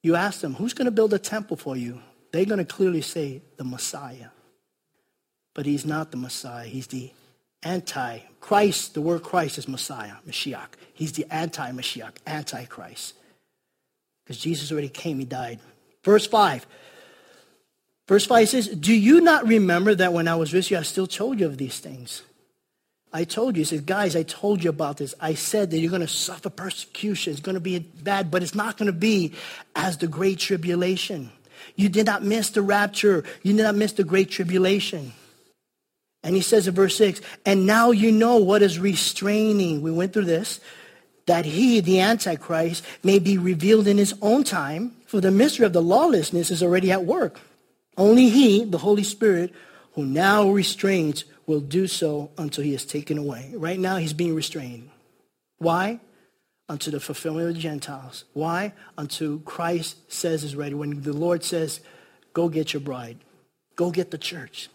you 0.03 0.17
ask 0.17 0.41
them, 0.41 0.55
who's 0.55 0.73
going 0.73 0.87
to 0.87 0.91
build 0.91 1.13
a 1.13 1.19
temple 1.19 1.59
for 1.59 1.77
you? 1.77 2.01
They're 2.33 2.47
going 2.47 2.57
to 2.57 2.65
clearly 2.65 3.03
say, 3.03 3.43
the 3.59 3.65
Messiah. 3.65 4.31
But 5.53 5.67
he's 5.67 5.85
not 5.85 6.11
the 6.11 6.17
Messiah. 6.17 6.65
He's 6.65 6.87
the 6.87 7.13
anti 7.63 8.21
Christ. 8.41 8.95
The 8.95 9.01
word 9.01 9.23
Christ 9.23 9.59
is 9.59 9.69
Messiah, 9.69 10.15
Mashiach. 10.29 10.69
He's 10.93 11.13
the 11.13 11.27
anti 11.31 11.71
Mashiach, 11.73 12.13
anti 12.27 12.65
Christ. 12.67 13.15
Because 14.25 14.39
Jesus 14.39 14.71
already 14.71 14.89
came, 14.89 15.19
he 15.19 15.25
died. 15.25 15.61
Verse 16.05 16.27
5 16.27 16.67
Verse 18.11 18.27
5 18.27 18.49
says, 18.49 18.67
Do 18.67 18.93
you 18.93 19.21
not 19.21 19.47
remember 19.47 19.95
that 19.95 20.13
when 20.13 20.27
I 20.27 20.35
was 20.35 20.53
with 20.53 20.69
you, 20.69 20.77
I 20.77 20.83
still 20.83 21.07
told 21.07 21.39
you 21.39 21.47
of 21.47 21.59
these 21.59 21.79
things? 21.79 22.23
I 23.13 23.23
told 23.23 23.55
you, 23.55 23.61
he 23.61 23.65
said, 23.65 23.87
guys, 23.87 24.17
I 24.17 24.25
told 24.25 24.65
you 24.65 24.71
about 24.71 24.97
this. 24.97 25.15
I 25.21 25.35
said 25.35 25.71
that 25.71 25.79
you're 25.79 25.91
going 25.91 26.03
to 26.03 26.09
suffer 26.09 26.51
persecution. 26.51 27.33
It's 27.33 27.41
going 27.41 27.55
to 27.55 27.61
be 27.61 27.79
bad, 27.79 28.29
but 28.29 28.43
it's 28.43 28.55
not 28.55 28.77
going 28.77 28.89
to 28.89 28.93
be 28.93 29.35
as 29.77 29.99
the 29.99 30.09
great 30.09 30.41
tribulation. 30.41 31.31
You 31.77 31.89
did 31.89 32.05
not 32.05 32.25
miss 32.25 32.51
the 32.51 32.63
rapture. 32.63 33.23
You 33.45 33.55
did 33.55 33.63
not 33.63 33.77
miss 33.77 33.93
the 33.93 34.03
great 34.03 34.29
tribulation. 34.29 35.13
And 36.23 36.35
he 36.35 36.43
says 36.43 36.69
in 36.69 36.75
verse 36.75 36.97
6, 36.97 37.21
and 37.47 37.67
now 37.67 37.91
you 37.91 38.13
know 38.13 38.37
what 38.37 38.63
is 38.63 38.79
restraining. 38.79 39.81
We 39.83 39.91
went 39.91 40.13
through 40.13 40.27
this. 40.27 40.61
That 41.27 41.45
he, 41.45 41.81
the 41.81 42.01
Antichrist, 42.01 42.85
may 43.05 43.19
be 43.19 43.39
revealed 43.39 43.87
in 43.87 43.99
his 43.99 44.15
own 44.21 44.43
time, 44.43 44.97
for 45.07 45.21
the 45.21 45.31
mystery 45.31 45.65
of 45.65 45.73
the 45.73 45.83
lawlessness 45.83 46.51
is 46.51 46.63
already 46.63 46.91
at 46.91 47.05
work. 47.05 47.39
Only 47.97 48.31
he, 48.31 48.65
the 48.65 48.79
Holy 48.79 49.05
Spirit, 49.05 49.55
who 49.93 50.05
now 50.05 50.51
restrains, 50.51 51.25
will 51.47 51.61
do 51.61 51.87
so 51.87 52.31
until 52.37 52.65
he 52.65 52.75
is 52.75 52.85
taken 52.85 53.17
away. 53.17 53.53
Right 53.55 53.79
now, 53.79 53.97
he's 53.97 54.13
being 54.13 54.35
restrained. 54.35 54.91
Why? 55.59 56.01
unto 56.71 56.93
the 56.93 57.01
fulfillment 57.01 57.49
of 57.49 57.55
the 57.55 57.61
Gentiles. 57.61 58.25
Why? 58.33 58.73
Unto 58.97 59.41
Christ 59.41 59.97
says 60.11 60.45
is 60.45 60.55
ready. 60.55 60.73
When 60.73 61.03
the 61.03 61.13
Lord 61.13 61.43
says, 61.43 61.81
go 62.33 62.49
get 62.49 62.73
your 62.73 62.81
bride, 62.81 63.19
go 63.75 63.91
get 63.91 64.13
the 64.13 64.19
church. 64.19 64.69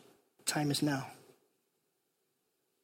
Time 0.46 0.72
is 0.72 0.84
now. 0.84 1.08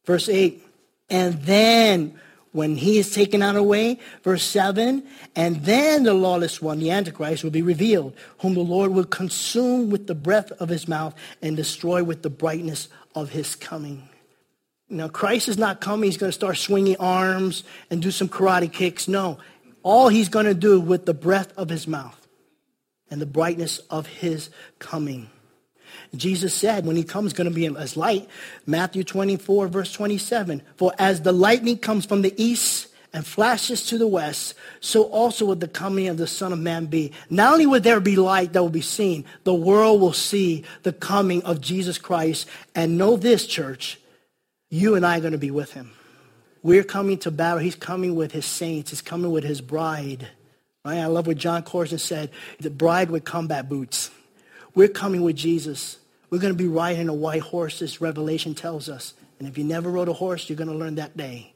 Verse 0.05 0.29
8, 0.29 0.63
and 1.09 1.41
then 1.43 2.19
when 2.53 2.75
he 2.75 2.97
is 2.97 3.13
taken 3.13 3.41
out 3.41 3.55
away, 3.55 3.99
verse 4.23 4.43
7, 4.43 5.03
and 5.35 5.63
then 5.63 6.03
the 6.03 6.13
lawless 6.13 6.61
one, 6.61 6.79
the 6.79 6.91
Antichrist, 6.91 7.43
will 7.43 7.51
be 7.51 7.61
revealed, 7.61 8.13
whom 8.39 8.55
the 8.55 8.61
Lord 8.61 8.91
will 8.91 9.05
consume 9.05 9.89
with 9.89 10.07
the 10.07 10.15
breath 10.15 10.51
of 10.53 10.69
his 10.69 10.87
mouth 10.87 11.15
and 11.41 11.55
destroy 11.55 12.03
with 12.03 12.23
the 12.23 12.29
brightness 12.29 12.89
of 13.15 13.29
his 13.29 13.55
coming. 13.55 14.09
Now, 14.89 15.07
Christ 15.07 15.47
is 15.47 15.57
not 15.57 15.79
coming, 15.79 16.09
he's 16.09 16.17
going 16.17 16.31
to 16.31 16.35
start 16.35 16.57
swinging 16.57 16.97
arms 16.97 17.63
and 17.89 18.01
do 18.01 18.11
some 18.11 18.27
karate 18.27 18.71
kicks. 18.71 19.07
No, 19.07 19.37
all 19.83 20.09
he's 20.09 20.27
going 20.27 20.45
to 20.45 20.53
do 20.53 20.81
with 20.81 21.05
the 21.05 21.13
breath 21.13 21.53
of 21.57 21.69
his 21.69 21.87
mouth 21.87 22.27
and 23.09 23.21
the 23.21 23.25
brightness 23.25 23.79
of 23.89 24.07
his 24.07 24.49
coming. 24.79 25.29
Jesus 26.15 26.53
said 26.53 26.85
when 26.85 26.95
he 26.95 27.03
comes 27.03 27.33
going 27.33 27.49
to 27.49 27.53
be 27.53 27.65
as 27.67 27.97
light. 27.97 28.27
Matthew 28.65 29.03
24, 29.03 29.67
verse 29.67 29.91
27. 29.93 30.61
For 30.77 30.93
as 30.99 31.21
the 31.21 31.31
lightning 31.31 31.77
comes 31.77 32.05
from 32.05 32.21
the 32.21 32.33
east 32.41 32.87
and 33.13 33.25
flashes 33.25 33.85
to 33.87 33.97
the 33.97 34.07
west, 34.07 34.53
so 34.79 35.03
also 35.03 35.45
will 35.45 35.55
the 35.55 35.67
coming 35.67 36.07
of 36.07 36.17
the 36.17 36.27
Son 36.27 36.53
of 36.53 36.59
Man 36.59 36.85
be. 36.85 37.11
Not 37.29 37.53
only 37.53 37.65
will 37.65 37.81
there 37.81 37.99
be 37.99 38.15
light 38.15 38.53
that 38.53 38.61
will 38.61 38.69
be 38.69 38.81
seen, 38.81 39.25
the 39.43 39.53
world 39.53 39.99
will 39.99 40.13
see 40.13 40.63
the 40.83 40.93
coming 40.93 41.43
of 41.43 41.61
Jesus 41.61 41.97
Christ. 41.97 42.47
And 42.73 42.97
know 42.97 43.17
this, 43.17 43.45
church, 43.45 43.99
you 44.69 44.95
and 44.95 45.05
I 45.05 45.17
are 45.17 45.21
going 45.21 45.33
to 45.33 45.37
be 45.37 45.51
with 45.51 45.73
him. 45.73 45.91
We're 46.63 46.83
coming 46.83 47.17
to 47.19 47.31
battle. 47.31 47.59
He's 47.59 47.75
coming 47.75 48.15
with 48.15 48.31
his 48.31 48.45
saints. 48.45 48.91
He's 48.91 49.01
coming 49.01 49.31
with 49.31 49.43
his 49.43 49.61
bride. 49.61 50.27
Right? 50.85 50.99
I 50.99 51.07
love 51.07 51.27
what 51.27 51.37
Jon 51.37 51.63
Courson 51.63 51.99
said. 51.99 52.29
The 52.59 52.69
bride 52.69 53.09
with 53.09 53.23
combat 53.23 53.67
boots. 53.67 54.11
We're 54.73 54.87
coming 54.87 55.21
with 55.21 55.35
Jesus. 55.35 55.97
We're 56.29 56.39
going 56.39 56.53
to 56.53 56.57
be 56.57 56.67
riding 56.67 57.09
a 57.09 57.13
white 57.13 57.41
horse, 57.41 57.79
this 57.79 57.99
Revelation 57.99 58.55
tells 58.55 58.87
us. 58.87 59.13
And 59.39 59.47
if 59.47 59.57
you 59.57 59.63
never 59.63 59.89
rode 59.89 60.07
a 60.07 60.13
horse, 60.13 60.49
you're 60.49 60.57
going 60.57 60.69
to 60.69 60.75
learn 60.75 60.95
that 60.95 61.17
day. 61.17 61.53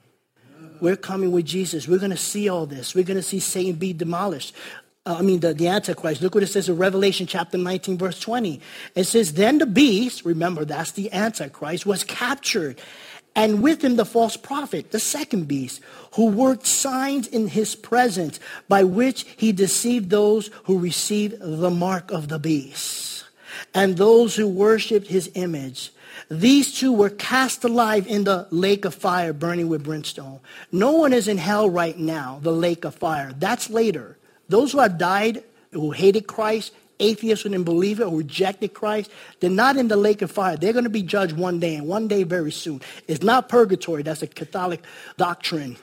We're 0.82 0.98
coming 0.98 1.32
with 1.32 1.46
Jesus. 1.46 1.88
We're 1.88 2.00
going 2.00 2.12
to 2.12 2.18
see 2.18 2.50
all 2.50 2.66
this. 2.66 2.94
We're 2.94 3.06
going 3.06 3.18
to 3.18 3.24
see 3.24 3.40
Satan 3.40 3.76
be 3.76 3.94
demolished. 3.94 4.54
Uh, 5.06 5.18
I 5.20 5.22
mean, 5.22 5.40
the, 5.40 5.54
the 5.54 5.68
Antichrist. 5.68 6.22
Look 6.22 6.34
what 6.34 6.44
it 6.44 6.48
says 6.48 6.68
in 6.68 6.78
Revelation 6.78 7.28
chapter 7.28 7.58
19, 7.58 7.98
verse 7.98 8.20
20. 8.20 8.60
It 8.96 9.04
says, 9.06 9.34
Then 9.34 9.60
the 9.60 9.66
beast, 9.66 10.26
remember 10.26 10.66
that's 10.66 10.92
the 10.92 11.14
Antichrist, 11.14 11.86
was 11.86 12.04
captured. 12.04 12.82
And 13.36 13.62
with 13.62 13.84
him 13.84 13.98
the 13.98 14.06
false 14.06 14.38
prophet, 14.38 14.92
the 14.92 15.00
second 15.00 15.48
beast, 15.48 15.82
who 16.14 16.28
worked 16.28 16.66
signs 16.66 17.28
in 17.28 17.50
his 17.50 17.76
presence 17.76 18.40
by 18.70 18.84
which 18.84 19.26
he 19.36 19.52
deceived 19.52 20.10
those 20.10 20.50
who 20.64 20.80
received 20.80 21.36
the 21.40 21.70
mark 21.70 22.12
of 22.12 22.30
the 22.30 22.40
beast 22.40 23.26
and 23.74 23.98
those 23.98 24.36
who 24.36 24.48
worshiped 24.48 25.08
his 25.08 25.30
image. 25.36 25.92
These 26.30 26.80
two 26.80 26.94
were 26.94 27.10
cast 27.10 27.64
alive 27.64 28.08
in 28.08 28.24
the 28.24 28.48
lake 28.50 28.86
of 28.86 28.96
fire 28.96 29.34
burning 29.34 29.68
with 29.68 29.84
brimstone. 29.84 30.40
No 30.72 30.94
one 30.94 31.14
is 31.14 31.28
in 31.28 31.38
hell 31.38 31.70
right 31.70 31.98
now, 31.98 32.40
the 32.42 32.54
lake 32.54 32.86
of 32.86 32.96
fire. 32.96 33.34
That's 33.38 33.70
later. 33.70 34.18
Those 34.48 34.72
who 34.72 34.80
have 34.80 34.98
died, 34.98 35.44
who 35.72 35.92
hated 35.92 36.26
Christ, 36.26 36.72
atheists 37.00 37.44
who 37.44 37.50
didn't 37.50 37.66
believe 37.66 38.00
it, 38.00 38.08
who 38.08 38.18
rejected 38.18 38.74
Christ, 38.74 39.12
they're 39.40 39.50
not 39.50 39.78
in 39.78 39.88
the 39.88 39.98
lake 39.98 40.22
of 40.22 40.32
fire. 40.32 40.58
They're 40.58 40.74
going 40.74 40.84
to 40.86 40.90
be 40.90 41.04
judged 41.04 41.38
one 41.38 41.60
day, 41.60 41.76
and 41.76 41.88
one 41.88 42.08
day 42.08 42.24
very 42.24 42.52
soon. 42.52 42.82
It's 43.08 43.24
not 43.24 43.50
purgatory. 43.50 44.04
That's 44.04 44.22
a 44.22 44.28
Catholic 44.28 44.82
doctrine. 45.18 45.78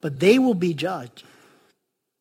But 0.00 0.20
they 0.20 0.38
will 0.38 0.54
be 0.54 0.74
judged. 0.74 1.24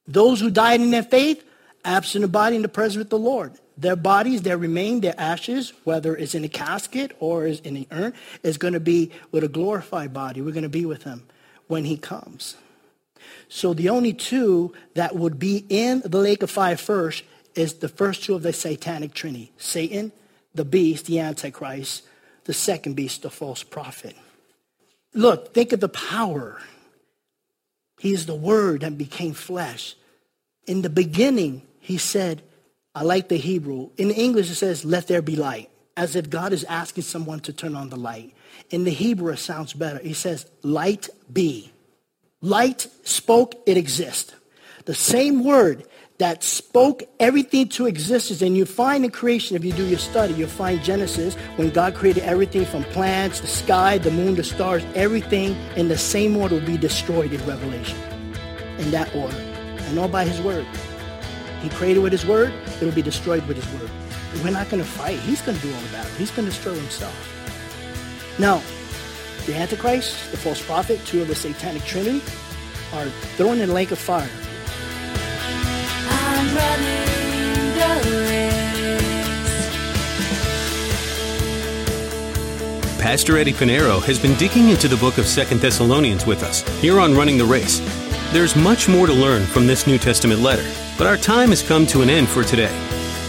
Those 0.08 0.40
who 0.40 0.50
died 0.50 0.82
in 0.82 0.92
their 0.92 1.04
faith, 1.04 1.44
absent 1.84 2.24
of 2.24 2.32
body 2.32 2.56
in 2.56 2.62
the 2.62 2.70
presence 2.70 3.04
of 3.04 3.10
the 3.10 3.20
Lord. 3.20 3.54
Their 3.78 3.96
bodies, 3.96 4.42
their 4.42 4.58
remain, 4.58 5.02
their 5.02 5.14
ashes, 5.18 5.74
whether 5.84 6.16
it's 6.16 6.34
in 6.34 6.44
a 6.44 6.50
casket 6.50 7.16
or 7.20 7.46
is 7.46 7.60
in 7.60 7.78
an 7.78 7.86
urn, 7.92 8.14
is 8.42 8.58
going 8.58 8.74
to 8.74 8.80
be 8.80 9.12
with 9.32 9.44
a 9.44 9.48
glorified 9.48 10.14
body. 10.14 10.42
We're 10.42 10.52
going 10.52 10.64
to 10.64 10.70
be 10.70 10.86
with 10.86 11.04
him 11.04 11.24
when 11.68 11.86
he 11.86 11.98
comes. 11.98 12.56
So 13.50 13.74
the 13.74 13.90
only 13.90 14.14
two 14.14 14.74
that 14.96 15.16
would 15.16 15.38
be 15.38 15.66
in 15.70 16.02
the 16.04 16.18
lake 16.18 16.42
of 16.44 16.50
fire 16.50 16.78
first 16.78 17.24
is 17.58 17.76
the 17.76 17.90
first 17.90 18.24
two 18.24 18.36
of 18.36 18.44
the 18.44 18.54
satanic 18.54 19.14
trinity. 19.14 19.52
Satan, 19.58 20.12
the 20.54 20.66
beast, 20.66 21.06
the 21.06 21.20
antichrist, 21.20 22.04
the 22.46 22.54
second 22.54 22.96
beast, 22.96 23.24
the 23.24 23.30
false 23.30 23.64
prophet. 23.64 24.16
Look, 25.14 25.54
think 25.54 25.74
of 25.74 25.80
the 25.80 25.90
power. 25.90 26.62
He 28.00 28.14
is 28.14 28.26
the 28.26 28.36
word 28.36 28.82
that 28.82 28.98
became 28.98 29.34
flesh. 29.34 29.96
In 30.66 30.82
the 30.82 30.90
beginning, 30.90 31.64
he 31.80 31.98
said, 31.98 32.44
I 32.94 33.04
like 33.04 33.30
the 33.30 33.38
Hebrew. 33.38 33.90
In 33.98 34.12
English, 34.12 34.52
it 34.52 34.56
says, 34.56 34.86
let 34.86 35.08
there 35.08 35.22
be 35.22 35.36
light, 35.36 35.70
as 35.96 36.16
if 36.16 36.30
God 36.30 36.54
is 36.54 36.64
asking 36.66 37.04
someone 37.04 37.40
to 37.42 37.54
turn 37.54 37.76
on 37.76 37.90
the 37.90 37.96
light. 37.96 38.34
In 38.70 38.84
the 38.84 38.92
Hebrew, 38.92 39.32
it 39.32 39.38
sounds 39.38 39.74
better. 39.74 40.00
He 40.00 40.14
says, 40.14 40.46
light 40.62 41.10
be. 41.32 41.72
Light 42.42 42.88
spoke, 43.04 43.56
it 43.66 43.78
exists. 43.78 44.34
The 44.86 44.96
same 44.96 45.44
word 45.44 45.86
that 46.18 46.44
spoke 46.44 47.04
everything 47.20 47.70
to 47.70 47.86
existence. 47.86 48.42
And 48.42 48.58
you 48.58 48.66
find 48.66 49.06
in 49.06 49.12
creation, 49.12 49.56
if 49.56 49.64
you 49.64 49.72
do 49.72 49.86
your 49.86 50.00
study, 50.00 50.34
you'll 50.34 50.50
find 50.50 50.84
Genesis, 50.84 51.36
when 51.58 51.70
God 51.70 51.94
created 51.94 52.24
everything 52.24 52.66
from 52.66 52.84
plants, 52.86 53.40
the 53.40 53.48
sky, 53.48 53.98
the 53.98 54.12
moon, 54.12 54.36
the 54.36 54.44
stars, 54.44 54.84
everything 54.96 55.56
in 55.76 55.90
the 55.90 55.98
same 55.98 56.36
order 56.36 56.56
will 56.56 56.66
be 56.66 56.78
destroyed 56.78 57.32
in 57.32 57.46
Revelation. 57.46 57.98
In 58.80 58.92
that 58.92 59.14
order. 59.16 59.38
And 59.38 60.00
all 60.00 60.08
by 60.08 60.26
his 60.26 60.42
word. 60.42 60.66
He 61.62 61.70
created 61.70 62.02
with 62.02 62.12
his 62.12 62.26
word, 62.26 62.54
it 62.82 62.86
will 62.86 62.92
be 62.92 63.02
destroyed 63.02 63.46
with 63.48 63.58
his 63.58 63.80
word. 63.80 63.90
We're 64.44 64.52
not 64.52 64.70
going 64.70 64.84
to 64.84 64.90
fight. 64.90 65.20
He's 65.20 65.42
going 65.42 65.58
to 65.58 65.64
do 65.64 65.74
all 65.74 65.82
the 65.82 65.90
battle. 65.90 66.12
He's 66.18 66.32
going 66.32 66.48
to 66.48 66.54
destroy 66.54 66.76
himself. 66.76 67.16
Now, 68.40 68.62
the 69.48 69.56
Antichrist, 69.56 70.32
the 70.32 70.38
false 70.38 70.64
prophet, 70.64 71.00
two 71.06 71.22
of 71.22 71.28
the 71.28 71.36
satanic 71.36 71.84
trinity, 71.84 72.22
are 72.94 73.06
thrown 73.38 73.60
in 73.60 73.70
a 73.70 73.74
lake 73.74 73.92
of 73.92 73.98
fire. 73.98 74.30
Pastor 83.08 83.38
Eddie 83.38 83.54
Pinero 83.54 84.00
has 84.02 84.20
been 84.20 84.38
digging 84.38 84.70
into 84.70 84.88
the 84.88 84.98
book 84.98 85.18
of 85.18 85.26
Second 85.26 85.62
Thessalonians 85.62 86.26
with 86.26 86.44
us 86.44 86.62
here 86.82 87.00
on 87.00 87.16
Running 87.16 87.38
the 87.38 87.46
Race. 87.46 87.80
There's 88.34 88.56
much 88.56 88.90
more 88.90 89.08
to 89.08 89.14
learn 89.14 89.46
from 89.46 89.66
this 89.66 89.88
New 89.88 89.98
Testament 89.98 90.42
letter, 90.42 90.70
but 90.98 91.08
our 91.08 91.16
time 91.16 91.50
has 91.50 91.64
come 91.64 91.88
to 91.88 92.02
an 92.02 92.10
end 92.10 92.28
for 92.28 92.44
today. 92.44 92.74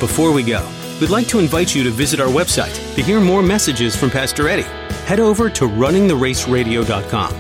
Before 0.00 0.32
we 0.32 0.42
go, 0.42 0.68
we'd 1.00 1.10
like 1.10 1.28
to 1.28 1.38
invite 1.38 1.76
you 1.76 1.84
to 1.84 1.90
visit 1.90 2.18
our 2.18 2.26
website 2.26 2.74
to 2.96 3.02
hear 3.02 3.20
more 3.20 3.40
messages 3.42 3.94
from 3.94 4.10
Pastor 4.10 4.48
Eddie. 4.48 4.62
Head 5.06 5.20
over 5.20 5.48
to 5.50 5.66
runningtheraceradio.com. 5.66 7.32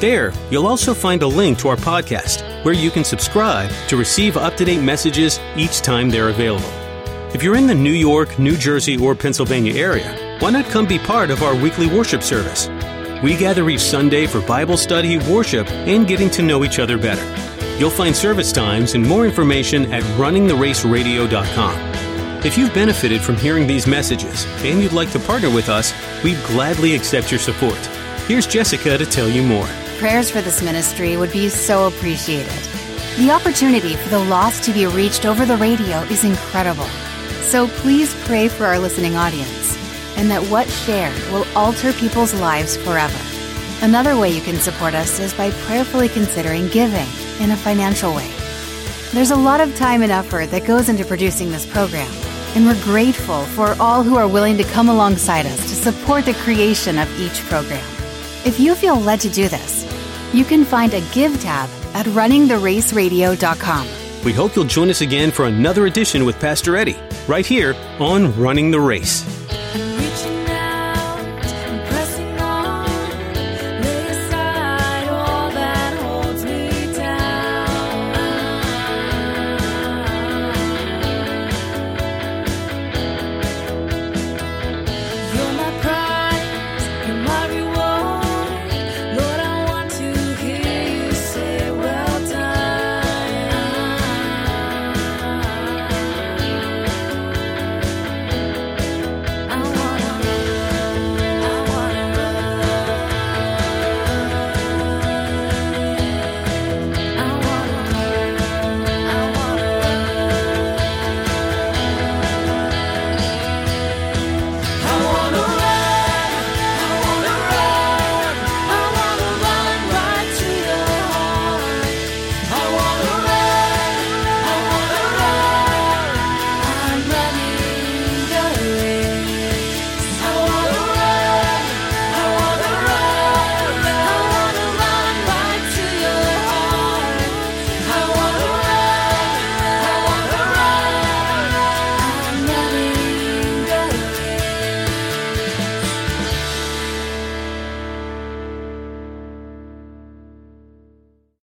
There, 0.00 0.32
you'll 0.50 0.66
also 0.66 0.92
find 0.92 1.22
a 1.22 1.28
link 1.28 1.56
to 1.58 1.68
our 1.68 1.76
podcast 1.76 2.55
where 2.66 2.74
you 2.74 2.90
can 2.90 3.04
subscribe 3.04 3.70
to 3.86 3.96
receive 3.96 4.36
up 4.36 4.56
to 4.56 4.64
date 4.64 4.82
messages 4.82 5.38
each 5.56 5.82
time 5.82 6.10
they're 6.10 6.30
available. 6.30 6.68
If 7.32 7.40
you're 7.40 7.54
in 7.54 7.68
the 7.68 7.74
New 7.76 7.92
York, 7.92 8.40
New 8.40 8.56
Jersey, 8.56 8.96
or 8.96 9.14
Pennsylvania 9.14 9.74
area, 9.74 10.36
why 10.40 10.50
not 10.50 10.64
come 10.64 10.84
be 10.84 10.98
part 10.98 11.30
of 11.30 11.44
our 11.44 11.54
weekly 11.54 11.86
worship 11.86 12.24
service? 12.24 12.68
We 13.22 13.36
gather 13.36 13.70
each 13.70 13.82
Sunday 13.82 14.26
for 14.26 14.40
Bible 14.40 14.76
study, 14.76 15.16
worship, 15.30 15.70
and 15.70 16.08
getting 16.08 16.28
to 16.30 16.42
know 16.42 16.64
each 16.64 16.80
other 16.80 16.98
better. 16.98 17.24
You'll 17.78 17.88
find 17.88 18.16
service 18.16 18.50
times 18.50 18.94
and 18.94 19.06
more 19.06 19.26
information 19.26 19.92
at 19.92 20.02
runningtheraceradio.com. 20.18 22.44
If 22.44 22.58
you've 22.58 22.74
benefited 22.74 23.20
from 23.20 23.36
hearing 23.36 23.68
these 23.68 23.86
messages 23.86 24.44
and 24.64 24.82
you'd 24.82 24.92
like 24.92 25.12
to 25.12 25.20
partner 25.20 25.50
with 25.50 25.68
us, 25.68 25.94
we'd 26.24 26.42
gladly 26.46 26.96
accept 26.96 27.30
your 27.30 27.38
support. 27.38 27.78
Here's 28.26 28.48
Jessica 28.48 28.98
to 28.98 29.06
tell 29.06 29.28
you 29.28 29.44
more. 29.44 29.68
Prayers 29.98 30.30
for 30.30 30.42
this 30.42 30.62
ministry 30.62 31.16
would 31.16 31.32
be 31.32 31.48
so 31.48 31.86
appreciated. 31.86 32.52
The 33.16 33.30
opportunity 33.30 33.96
for 33.96 34.10
the 34.10 34.18
lost 34.18 34.62
to 34.64 34.72
be 34.74 34.84
reached 34.84 35.24
over 35.24 35.46
the 35.46 35.56
radio 35.56 36.00
is 36.02 36.22
incredible. 36.22 36.84
So 37.40 37.66
please 37.66 38.14
pray 38.26 38.48
for 38.48 38.66
our 38.66 38.78
listening 38.78 39.16
audience 39.16 39.74
and 40.18 40.30
that 40.30 40.42
what 40.50 40.68
shared 40.68 41.16
will 41.32 41.46
alter 41.56 41.94
people's 41.94 42.34
lives 42.34 42.76
forever. 42.76 43.18
Another 43.80 44.18
way 44.18 44.30
you 44.30 44.42
can 44.42 44.56
support 44.56 44.94
us 44.94 45.18
is 45.18 45.32
by 45.32 45.50
prayerfully 45.64 46.10
considering 46.10 46.68
giving 46.68 47.08
in 47.40 47.52
a 47.52 47.56
financial 47.56 48.14
way. 48.14 48.30
There's 49.12 49.30
a 49.30 49.36
lot 49.36 49.62
of 49.62 49.74
time 49.76 50.02
and 50.02 50.12
effort 50.12 50.50
that 50.50 50.66
goes 50.66 50.90
into 50.90 51.06
producing 51.06 51.50
this 51.50 51.64
program, 51.64 52.10
and 52.54 52.66
we're 52.66 52.82
grateful 52.84 53.44
for 53.44 53.74
all 53.80 54.02
who 54.02 54.16
are 54.16 54.28
willing 54.28 54.58
to 54.58 54.64
come 54.64 54.90
alongside 54.90 55.46
us 55.46 55.60
to 55.70 55.74
support 55.74 56.26
the 56.26 56.34
creation 56.34 56.98
of 56.98 57.08
each 57.18 57.40
program. 57.44 57.95
If 58.46 58.60
you 58.60 58.76
feel 58.76 58.94
led 59.00 59.18
to 59.22 59.28
do 59.28 59.48
this, 59.48 59.84
you 60.32 60.44
can 60.44 60.64
find 60.64 60.94
a 60.94 61.00
Give 61.12 61.36
tab 61.40 61.68
at 61.94 62.06
runningtheraceradio.com. 62.06 63.88
We 64.24 64.32
hope 64.32 64.54
you'll 64.54 64.66
join 64.66 64.88
us 64.88 65.00
again 65.00 65.32
for 65.32 65.46
another 65.46 65.86
edition 65.86 66.24
with 66.24 66.38
Pastor 66.38 66.76
Eddie, 66.76 66.96
right 67.26 67.44
here 67.44 67.74
on 67.98 68.32
Running 68.38 68.70
the 68.70 68.78
Race. 68.78 69.45